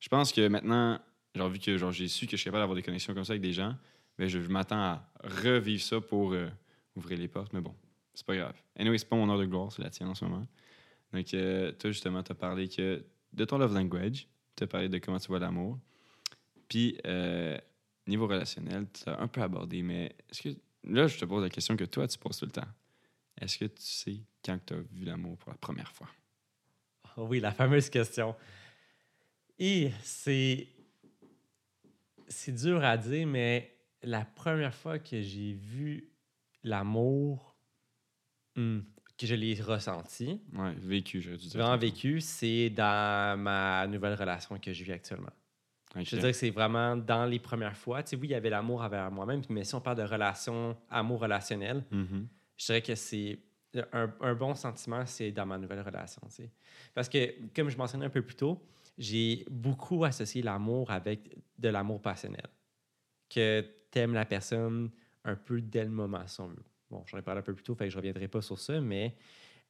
[0.00, 0.98] je pense que maintenant,
[1.34, 3.34] genre, vu que genre, j'ai su que je suis capable d'avoir des connexions comme ça
[3.34, 3.76] avec des gens,
[4.16, 6.48] ben, je, m'attends à revivre ça pour euh,
[6.96, 7.52] ouvrir les portes.
[7.52, 7.74] Mais bon,
[8.14, 8.54] c'est pas grave.
[8.76, 10.46] Anyway, c'est pas mon heure de gloire, c'est la tienne en ce moment.
[11.12, 13.04] Donc, toi, justement, tu as parlé que
[13.34, 15.78] de ton love language, tu as parlé de comment tu vois l'amour.
[16.68, 17.58] Puis, euh,
[18.06, 20.48] niveau relationnel, tu as un peu abordé, mais est-ce que.
[20.84, 22.66] Là, je te pose la question que toi, tu poses tout le temps.
[23.40, 26.08] Est-ce que tu sais quand tu as vu l'amour pour la première fois?
[27.16, 28.34] Oui, la fameuse question.
[29.58, 30.66] Et c'est.
[32.28, 36.10] C'est dur à dire, mais la première fois que j'ai vu
[36.64, 37.54] l'amour,
[38.56, 38.80] hmm,
[39.18, 40.40] que je l'ai ressenti.
[40.54, 41.60] Ouais, vécu, je dû dire.
[41.60, 45.32] Vraiment vécu, c'est dans ma nouvelle relation que je vis actuellement.
[45.96, 48.02] Je veux dire que c'est vraiment dans les premières fois.
[48.02, 50.76] Tu sais, oui, il y avait l'amour envers moi-même, mais si on parle de relation,
[50.90, 52.26] amour relationnel, mm-hmm.
[52.56, 53.38] je dirais que c'est
[53.92, 56.22] un, bon sentiment, c'est dans ma nouvelle relation.
[56.94, 58.60] Parce que, comme je mentionnais un peu plus tôt,
[58.98, 62.46] j'ai beaucoup associé l'amour avec de l'amour passionnel.
[63.28, 64.90] Que tu aimes la personne
[65.24, 66.42] un peu dès le moment, si
[66.90, 68.58] Bon, j'en ai parlé un peu plus tôt, fait que je ne reviendrai pas sur
[68.58, 69.16] ça, mais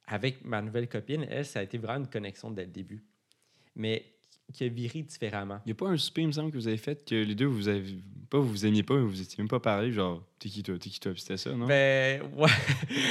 [0.07, 3.01] avec ma nouvelle copine, elle, ça a été vraiment une connexion dès le début.
[3.75, 4.05] Mais
[4.53, 5.59] qui a viré différemment.
[5.65, 7.35] Il n'y a pas un souper, il me semble, que vous avez fait que les
[7.35, 7.83] deux, vous avez
[8.29, 10.89] pas, vous vous aimiez pas, vous étiez même pas parlé, genre, t'es qui toi, t'es
[10.89, 11.67] qui toi, c'était ça, non?
[11.67, 12.49] Ben, ouais.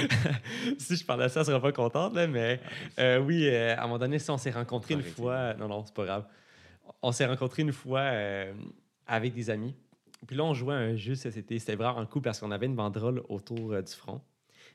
[0.78, 2.60] si je parlais de ça, elle serait pas contente, là, mais
[2.98, 5.84] euh, oui, euh, à un moment donné, si on s'est rencontrés une fois, non, non,
[5.84, 6.26] c'est pas grave.
[7.02, 8.52] On s'est rencontrés une fois euh,
[9.06, 9.74] avec des amis.
[10.26, 12.76] Puis là, on jouait un jeu, c'était, c'était vraiment un coup parce qu'on avait une
[12.76, 14.20] banderole autour du front.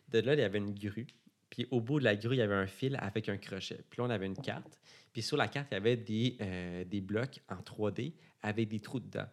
[0.09, 1.07] De là, il y avait une grue.
[1.49, 3.79] Puis au bout de la grue, il y avait un fil avec un crochet.
[3.89, 4.79] Puis là, on avait une carte.
[5.17, 8.13] Puis sur la carte, il y avait des, euh, des blocs en 3D
[8.43, 9.25] avec des trous dedans.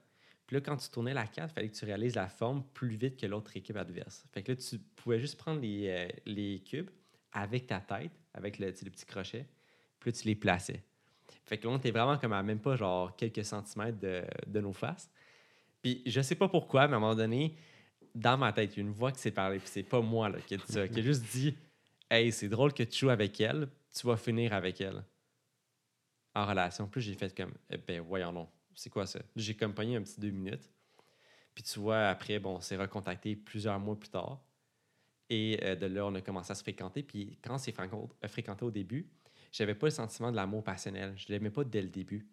[0.47, 2.97] Puis là, quand tu tournais la carte, il fallait que tu réalises la forme plus
[2.97, 4.24] vite que l'autre équipe adverse.
[4.32, 6.89] Fait que là, tu pouvais juste prendre les, euh, les cubes
[7.32, 9.47] avec ta tête, avec le, petit crochet,
[10.01, 10.82] puis là, tu les plaçais.
[11.45, 14.61] Fait que là, on était vraiment comme à même pas genre quelques centimètres de, de
[14.62, 15.11] nos faces.
[15.82, 17.57] Puis je sais pas pourquoi, mais à un moment donné,
[18.14, 20.30] dans ma tête, il y a une voix qui s'est parlé, puis c'est pas moi
[20.30, 21.55] là, qui a dit ça, qui a juste dit
[22.09, 25.05] Hey, c'est drôle que tu joues avec elle, tu vas finir avec elle
[26.35, 26.89] en relation.
[26.89, 29.20] Plus j'ai fait comme, eh ben voyons non, c'est quoi ça?
[29.37, 30.70] J'ai accompagné un petit deux minutes.
[31.55, 34.45] Puis tu vois, après, bon, on s'est recontacté plusieurs mois plus tard.
[35.30, 37.03] Et euh, de là, on a commencé à se fréquenter.
[37.03, 37.74] Puis quand on s'est
[38.26, 39.09] fréquenté au début,
[39.53, 41.14] j'avais pas le sentiment de l'amour passionnel.
[41.16, 42.26] Je l'aimais pas dès le début.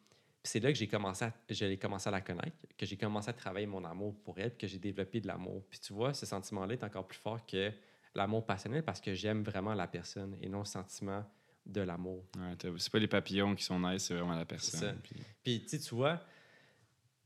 [0.44, 1.32] Puis c'est là que j'ai commencé à,
[1.80, 4.80] commencé à la connaître, que j'ai commencé à travailler mon amour pour elle, que j'ai
[4.80, 5.64] développé de l'amour.
[5.70, 7.72] Puis tu vois, ce sentiment-là est encore plus fort que
[8.16, 11.24] l'amour passionnel parce que j'aime vraiment la personne et non le sentiment
[11.66, 12.26] de l'amour.
[12.38, 14.80] Ouais, t'as- c'est pas les papillons qui sont nice, c'est vraiment la personne.
[15.04, 16.22] Puis- Puis, tu vois,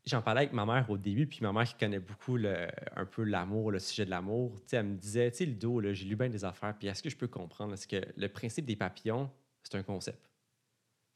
[0.05, 3.05] j'en parlais avec ma mère au début, puis ma mère qui connaît beaucoup le, un
[3.05, 6.05] peu l'amour, le sujet de l'amour, elle me disait, tu sais, le dos, là, j'ai
[6.05, 7.73] lu bien des affaires, puis est-ce que je peux comprendre?
[7.73, 9.31] Est-ce que le principe des papillons,
[9.63, 10.29] c'est un concept?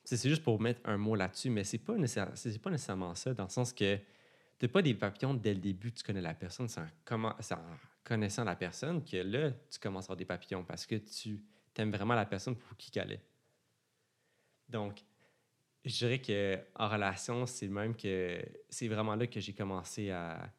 [0.05, 3.33] C'est juste pour mettre un mot là-dessus, mais c'est pas, nécessaire- c'est pas nécessairement ça,
[3.33, 3.99] dans le sens que
[4.57, 7.35] tu pas des papillons dès le début, tu connais la personne, c'est en, en
[8.03, 11.39] connaissant la personne que là, tu commences à avoir des papillons parce que tu
[11.81, 13.21] aimes vraiment la personne pour qui qu'elle est.
[14.67, 15.03] Donc,
[15.85, 20.51] je dirais que en relation, c'est même que c'est vraiment là que j'ai commencé à,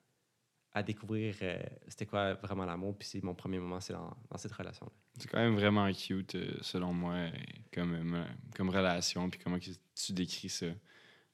[0.73, 2.97] à découvrir euh, c'était quoi vraiment l'amour.
[2.99, 4.91] Puis c'est mon premier moment, c'est dans, dans cette relation.
[5.19, 7.29] C'est quand même vraiment cute, euh, selon moi,
[7.73, 8.25] comme, euh,
[8.57, 10.67] comme relation, puis comment tu décris ça.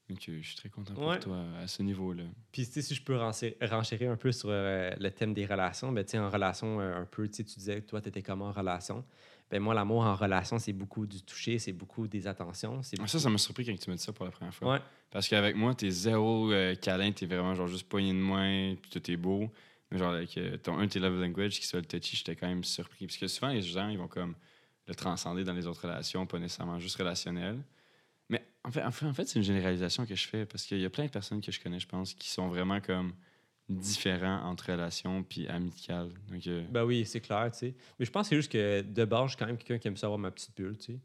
[0.09, 1.19] Donc, euh, je suis très content pour Ouais.
[1.19, 2.25] toi à ce niveau-là.
[2.53, 6.81] Puis si je peux renchérir un peu sur le thème des relations, ben, en relation,
[6.81, 9.05] un peu, tu disais que toi, tu étais comment en relation?
[9.51, 12.83] Ben, moi, l'amour en relation, c'est beaucoup du toucher, c'est beaucoup des attentions.
[12.83, 14.73] C'est Ah, Ça, ça m'a surpris quand tu m'as dit ça pour la première fois.
[14.75, 14.81] Ouais.
[15.11, 18.91] Parce qu'avec moi, t'es zéro euh, câlin, t'es vraiment genre juste poignée de main, puis
[18.91, 19.51] tout est beau.
[19.91, 22.49] Mais genre, avec euh, ton un tes love language qui soit le touchy, j'étais quand
[22.49, 23.07] même surpris.
[23.07, 24.35] Parce que souvent, les gens, ils vont comme
[24.89, 27.63] le transcender dans les autres relations, pas nécessairement juste relationnelles.
[28.29, 30.81] Mais en fait, en fait, en fait, c'est une généralisation que je fais parce qu'il
[30.81, 33.13] y a plein de personnes que je connais, je pense, qui sont vraiment comme
[33.69, 36.11] différents entre relations puis amicales.
[36.31, 37.75] Donc, euh, Ben oui, c'est clair, tu sais.
[37.99, 39.89] Mais je pense que c'est juste que de base, je suis quand même quelqu'un qui
[39.89, 40.99] aime savoir ma petite bulle, tu sais.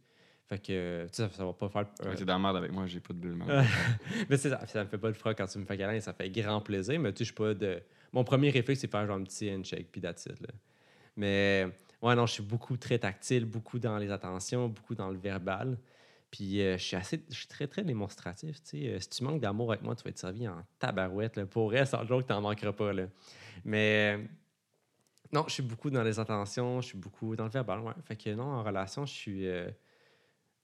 [0.47, 1.85] Fait que, tu sais, ça, va pas faire.
[2.05, 3.41] euh, t'es dans la merde avec moi, j'ai pas de bulle.
[4.29, 6.29] mais ça, ça me fait pas de froid quand tu me fais câlin, ça fait
[6.29, 7.81] grand plaisir, mais tu sais, je suis pas de.
[8.11, 10.49] Mon premier réflexe, c'est faire genre un petit handshake, puis that's it, là.
[11.15, 11.67] Mais,
[12.01, 15.77] ouais, non, je suis beaucoup très tactile, beaucoup dans les attentions, beaucoup dans le verbal.
[16.31, 17.21] Puis, euh, je suis assez.
[17.29, 18.87] Je suis très, très démonstratif, tu sais.
[18.87, 21.45] Euh, si tu manques d'amour avec moi, tu vas être servi en tabarouette, là.
[21.45, 23.07] Pour vrai, sans joke, t'en manqueras pas, là.
[23.65, 24.17] Mais.
[24.17, 24.25] euh,
[25.33, 27.93] Non, je suis beaucoup dans les attentions, je suis beaucoup dans le verbal, ouais.
[28.05, 29.45] Fait que non, en relation, je suis.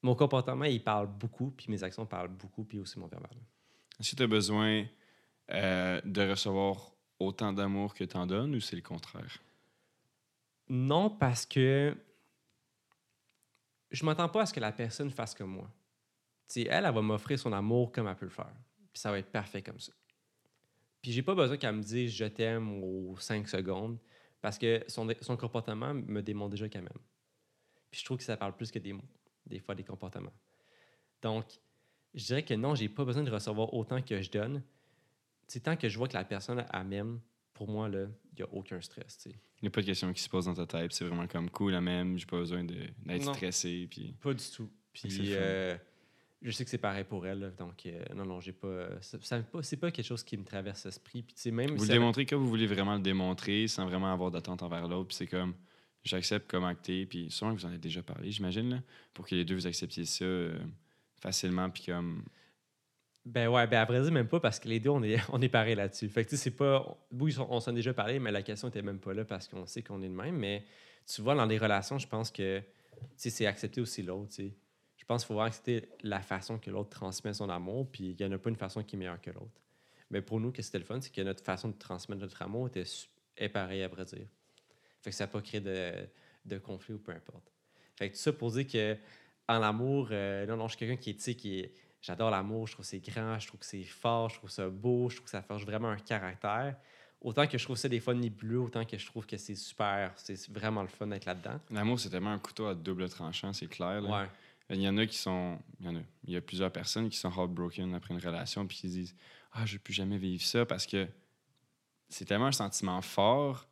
[0.01, 3.31] Mon comportement, il parle beaucoup, puis mes actions parlent beaucoup, puis aussi mon verbal.
[3.99, 4.85] Est-ce que tu as besoin
[5.49, 9.39] de recevoir autant d'amour que t'en donnes ou c'est le contraire?
[10.69, 11.95] Non, parce que
[13.91, 15.71] je m'attends pas à ce que la personne fasse comme moi.
[16.47, 18.53] Tu sais, elle, elle va m'offrir son amour comme elle peut le faire.
[18.93, 19.93] Puis ça va être parfait comme ça.
[21.01, 23.97] Puis j'ai pas besoin qu'elle me dise je t'aime aux 5 secondes
[24.41, 27.03] parce que son, son comportement me démontre déjà qu'elle m'aime.
[27.91, 29.07] Puis je trouve que ça parle plus que des mots,
[29.45, 30.33] des fois des comportements.
[31.21, 31.45] Donc,
[32.13, 34.63] je dirais que non, j'ai pas besoin de recevoir autant que je donne.
[35.63, 37.21] Tant que je vois que la personne m'aime,
[37.57, 39.17] pour moi, là, il n'y a aucun stress.
[39.17, 39.35] tu sais.
[39.61, 40.93] Il n'y a pas de question qui se pose dans ta tête.
[40.93, 42.17] C'est vraiment comme cool la même.
[42.19, 43.87] J'ai pas besoin d'être stressé.
[43.89, 44.13] Puis...
[44.21, 44.69] Pas du tout.
[44.93, 45.75] C'est Puis euh,
[46.43, 47.39] je sais que c'est pareil pour elle.
[47.39, 47.49] là.
[47.49, 49.01] Donc, euh, non, non, j'ai pas.
[49.01, 51.23] ça- ça- pas- C'est pas quelque chose qui me traverse l'esprit.
[51.23, 51.71] Puis, même.
[51.71, 54.87] Vous si le démontrez comme vous voulez vraiment le démontrer sans vraiment avoir d'attente envers
[54.87, 55.07] l'autre.
[55.07, 55.55] Puis c'est comme,
[56.03, 57.07] j'accepte comme acté.
[57.07, 58.83] Puis sûrement que vous en avez déjà parlé, j'imagine,
[59.15, 60.59] pour que les deux vous acceptiez ça euh,
[61.19, 61.69] facilement.
[61.71, 62.23] Puis comme,
[63.27, 65.41] Ben ouais, ben à vrai dire, même pas parce que les deux, on est, on
[65.41, 66.07] est pareil là-dessus.
[66.07, 66.97] Fait que, tu sais, c'est pas.
[67.11, 69.47] Oui, on, on s'en a déjà parlé, mais la question était même pas là parce
[69.49, 70.37] qu'on sait qu'on est de même.
[70.37, 70.63] Mais
[71.05, 72.61] tu vois, dans des relations, je pense que,
[73.17, 74.31] c'est accepter aussi l'autre.
[74.37, 78.33] Je pense qu'il faut accepter la façon que l'autre transmet son amour, puis il n'y
[78.33, 79.61] en a pas une façon qui est meilleure que l'autre.
[80.09, 82.67] Mais pour nous, que c'était le fun, c'est que notre façon de transmettre notre amour
[82.67, 82.85] était
[83.35, 84.27] est pareille, à vrai dire.
[85.01, 85.91] Fait que ça n'a pas créé de,
[86.45, 87.51] de conflit ou peu importe.
[87.97, 88.97] Fait que tout ça pour dire que
[89.49, 91.73] en amour, euh, non, non, je suis quelqu'un qui est, qui est.
[92.07, 94.69] J'adore l'amour, je trouve que c'est grand, je trouve que c'est fort, je trouve ça
[94.69, 96.77] beau, je trouve que ça forge vraiment un caractère.
[97.19, 100.13] Autant que je trouve ça des fois nébuleux, autant que je trouve que c'est super,
[100.15, 101.59] c'est vraiment le fun d'être là-dedans.
[101.69, 103.99] l'amour, c'est tellement un couteau à double tranchant, c'est clair.
[103.99, 104.21] là.
[104.21, 104.29] Ouais.
[104.69, 105.59] Il y en a qui sont.
[105.81, 105.99] Il y en a.
[106.25, 109.15] Il y a plusieurs personnes qui sont heartbroken après une relation puis qui disent
[109.51, 111.07] Ah, je ne plus jamais vivre ça parce que
[112.07, 113.67] c'est tellement un sentiment fort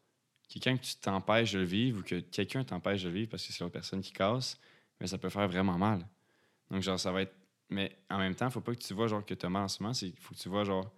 [0.53, 3.47] que quand tu t'empêches de le vivre ou que quelqu'un t'empêche de le vivre parce
[3.47, 4.59] que c'est l'autre personne qui casse,
[4.99, 6.05] mais ça peut faire vraiment mal.
[6.69, 7.33] Donc, genre, ça va être.
[7.69, 9.67] Mais en même temps, faut pas que tu vois genre que tu as mal en
[9.67, 10.91] ce moment, il faut que tu vois genre.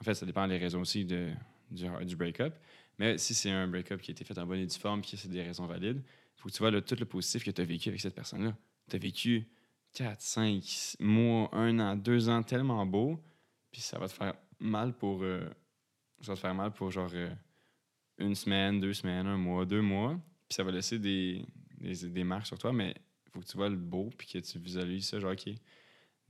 [0.00, 1.32] En fait, ça dépend des raisons aussi de,
[1.70, 2.54] du, break-up.
[2.98, 5.12] Mais si c'est un break-up qui a été fait en bonne et due forme puis
[5.12, 6.02] que c'est des raisons valides,
[6.36, 8.54] faut que tu vois tout le positif que tu as vécu avec cette personne-là
[8.88, 9.46] tu as vécu
[9.94, 13.20] 4, 5 mois, 1 an, 2 ans tellement beau,
[13.70, 15.22] puis ça va te faire mal pour.
[15.22, 15.48] euh,
[16.20, 17.30] ça va te faire mal pour genre euh,
[18.18, 21.44] une semaine, deux semaines, un mois, deux mois, puis ça va laisser des,
[21.78, 22.94] des, des marques sur toi, mais
[23.32, 25.54] faut que tu vois le beau, puis que tu visualises ça, genre, OK.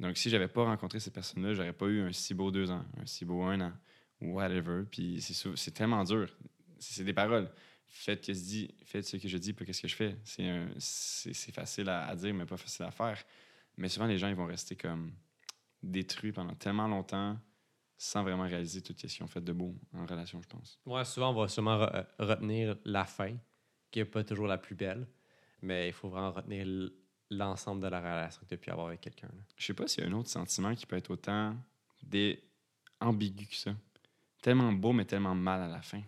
[0.00, 2.84] Donc, si j'avais pas rencontré cette personne-là, j'aurais pas eu un si beau deux ans,
[3.00, 3.72] un si beau un an,
[4.20, 6.28] whatever, puis c'est tellement dur.
[6.78, 7.50] C'est des paroles
[7.86, 10.16] faites, que je dis, faites ce que je dis, pas qu'est-ce que je fais.
[10.24, 13.22] C'est facile à, dire, mais pas facile à faire.
[13.76, 15.12] Mais souvent, les gens, ils vont rester comme
[15.82, 17.38] détruits pendant tellement longtemps
[17.96, 20.80] sans vraiment réaliser tout ce qu'ils ont fait de beau en relation, je pense.
[20.84, 23.36] Moi, souvent, on va sûrement re- euh, retenir la fin,
[23.90, 25.06] qui n'est pas toujours la plus belle,
[25.62, 26.66] mais il faut vraiment retenir
[27.30, 29.28] l'ensemble de la relation que tu as pu avoir avec quelqu'un.
[29.56, 31.56] Je sais pas s'il y a un autre sentiment qui peut être autant
[32.02, 32.42] dé-
[33.00, 33.74] ambigu que ça.
[34.42, 36.02] Tellement beau, mais tellement mal à la fin.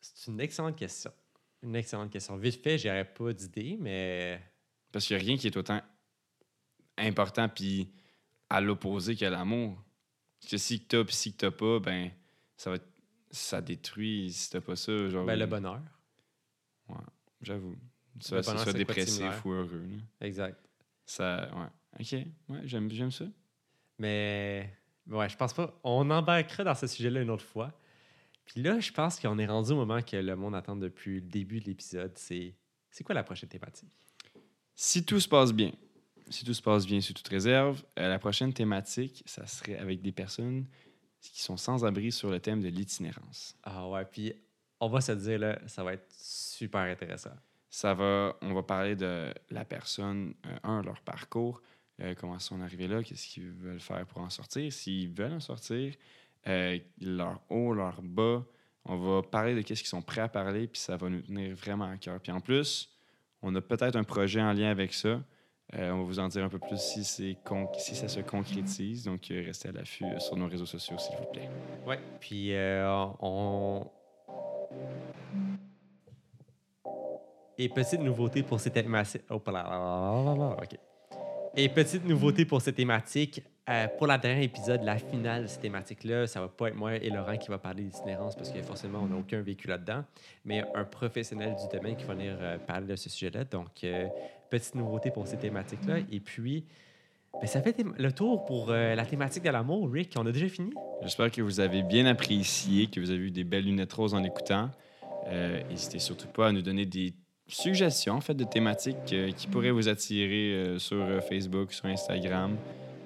[0.00, 1.12] C'est une excellente question.
[1.62, 2.36] Une excellente question.
[2.36, 4.40] Vite fait, j'aurais pas d'idée, mais
[4.92, 5.82] Parce qu'il n'y a rien qui est autant
[6.96, 7.92] important puis
[8.48, 9.76] à l'opposé que l'amour.
[10.40, 12.10] Parce que si t'as puis si que t'as pas, ben
[12.56, 12.88] ça va être-
[13.30, 15.08] ça détruit si t'as pas ça.
[15.08, 15.82] Genre, ben, le bonheur.
[17.42, 17.76] J'avoue.
[18.20, 19.84] Soit, bonheur, soit dépressif ou heureux.
[19.90, 20.26] là.
[20.26, 20.58] Exact.
[21.04, 22.00] Ça, ouais.
[22.00, 22.12] Ok,
[22.48, 23.24] ouais, j'aime, j'aime ça.
[23.98, 24.72] Mais
[25.08, 25.78] ouais, je pense pas.
[25.84, 27.72] On embarquera dans ce sujet-là une autre fois.
[28.44, 31.20] Puis là, je pense qu'on est rendu au moment que le monde attend depuis le
[31.22, 32.12] début de l'épisode.
[32.16, 32.54] C'est
[32.90, 33.92] c'est quoi la prochaine thématique?
[34.74, 35.72] Si tout se passe bien,
[36.30, 40.00] si tout se passe bien sous toute réserve, euh, la prochaine thématique, ça serait avec
[40.00, 40.66] des personnes
[41.20, 43.56] qui sont sans abri sur le thème de l'itinérance.
[43.62, 44.32] Ah ouais, puis
[44.80, 47.34] on va se dire, là, ça va être super intéressant.
[47.70, 51.60] Ça va, on va parler de la personne, euh, un, leur parcours,
[52.00, 55.40] euh, comment sont arrivés là, qu'est-ce qu'ils veulent faire pour en sortir, s'ils veulent en
[55.40, 55.94] sortir,
[56.46, 58.44] euh, leur haut, leur bas.
[58.84, 61.54] On va parler de qu'est-ce qu'ils sont prêts à parler, puis ça va nous tenir
[61.54, 62.18] vraiment à cœur.
[62.20, 62.90] Puis en plus,
[63.42, 65.20] on a peut-être un projet en lien avec ça.
[65.74, 67.36] Euh, on va vous en dire un peu plus si, si
[67.94, 69.04] ça se concrétise.
[69.04, 71.50] Donc, euh, restez à l'affût euh, sur nos réseaux sociaux, s'il vous plaît.
[71.86, 71.98] Ouais.
[72.20, 72.52] Puis
[73.20, 73.86] on.
[77.60, 79.22] Et petite nouveauté pour cette thématique.
[79.30, 80.78] Oh, là, là, là, là, là, OK.
[81.56, 83.42] Et petite nouveauté pour cette thématique.
[83.68, 86.94] euh, pour la dernière épisode, la finale de cette thématique-là, ça va pas être moi
[86.94, 90.04] et Laurent qui va parler d'itinérance parce que forcément, on n'a aucun vécu là-dedans,
[90.44, 93.44] mais un professionnel du domaine qui va venir euh, parler de ce sujet-là.
[93.44, 94.06] Donc, euh,
[94.48, 95.98] petite nouveauté pour cette thématique-là.
[96.12, 96.64] Et puis,
[97.40, 99.90] ben, ça fait le tour pour euh, la thématique de l'amour.
[99.90, 100.72] Rick, on a déjà fini?
[101.02, 104.22] J'espère que vous avez bien apprécié, que vous avez eu des belles lunettes roses en
[104.22, 104.70] écoutant.
[105.68, 107.12] N'hésitez surtout pas à nous donner des
[107.48, 111.86] suggestions en fait, de thématiques euh, qui pourraient vous attirer euh, sur euh, Facebook, sur
[111.86, 112.56] Instagram,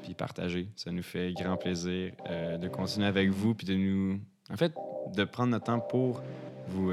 [0.02, 0.68] puis partager.
[0.76, 4.20] Ça nous fait grand plaisir de continuer avec vous, puis de nous...
[4.50, 4.74] En fait,
[5.14, 6.20] de prendre notre temps pour
[6.66, 6.92] vous,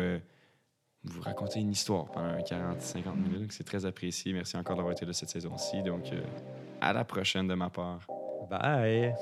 [1.03, 3.51] vous raconter une histoire pendant 40-50 minutes.
[3.51, 4.31] C'est très apprécié.
[4.31, 5.81] Merci encore d'avoir été là cette saison-ci.
[5.81, 6.03] Donc,
[6.81, 8.05] à la prochaine de ma part.
[8.47, 9.15] Bye!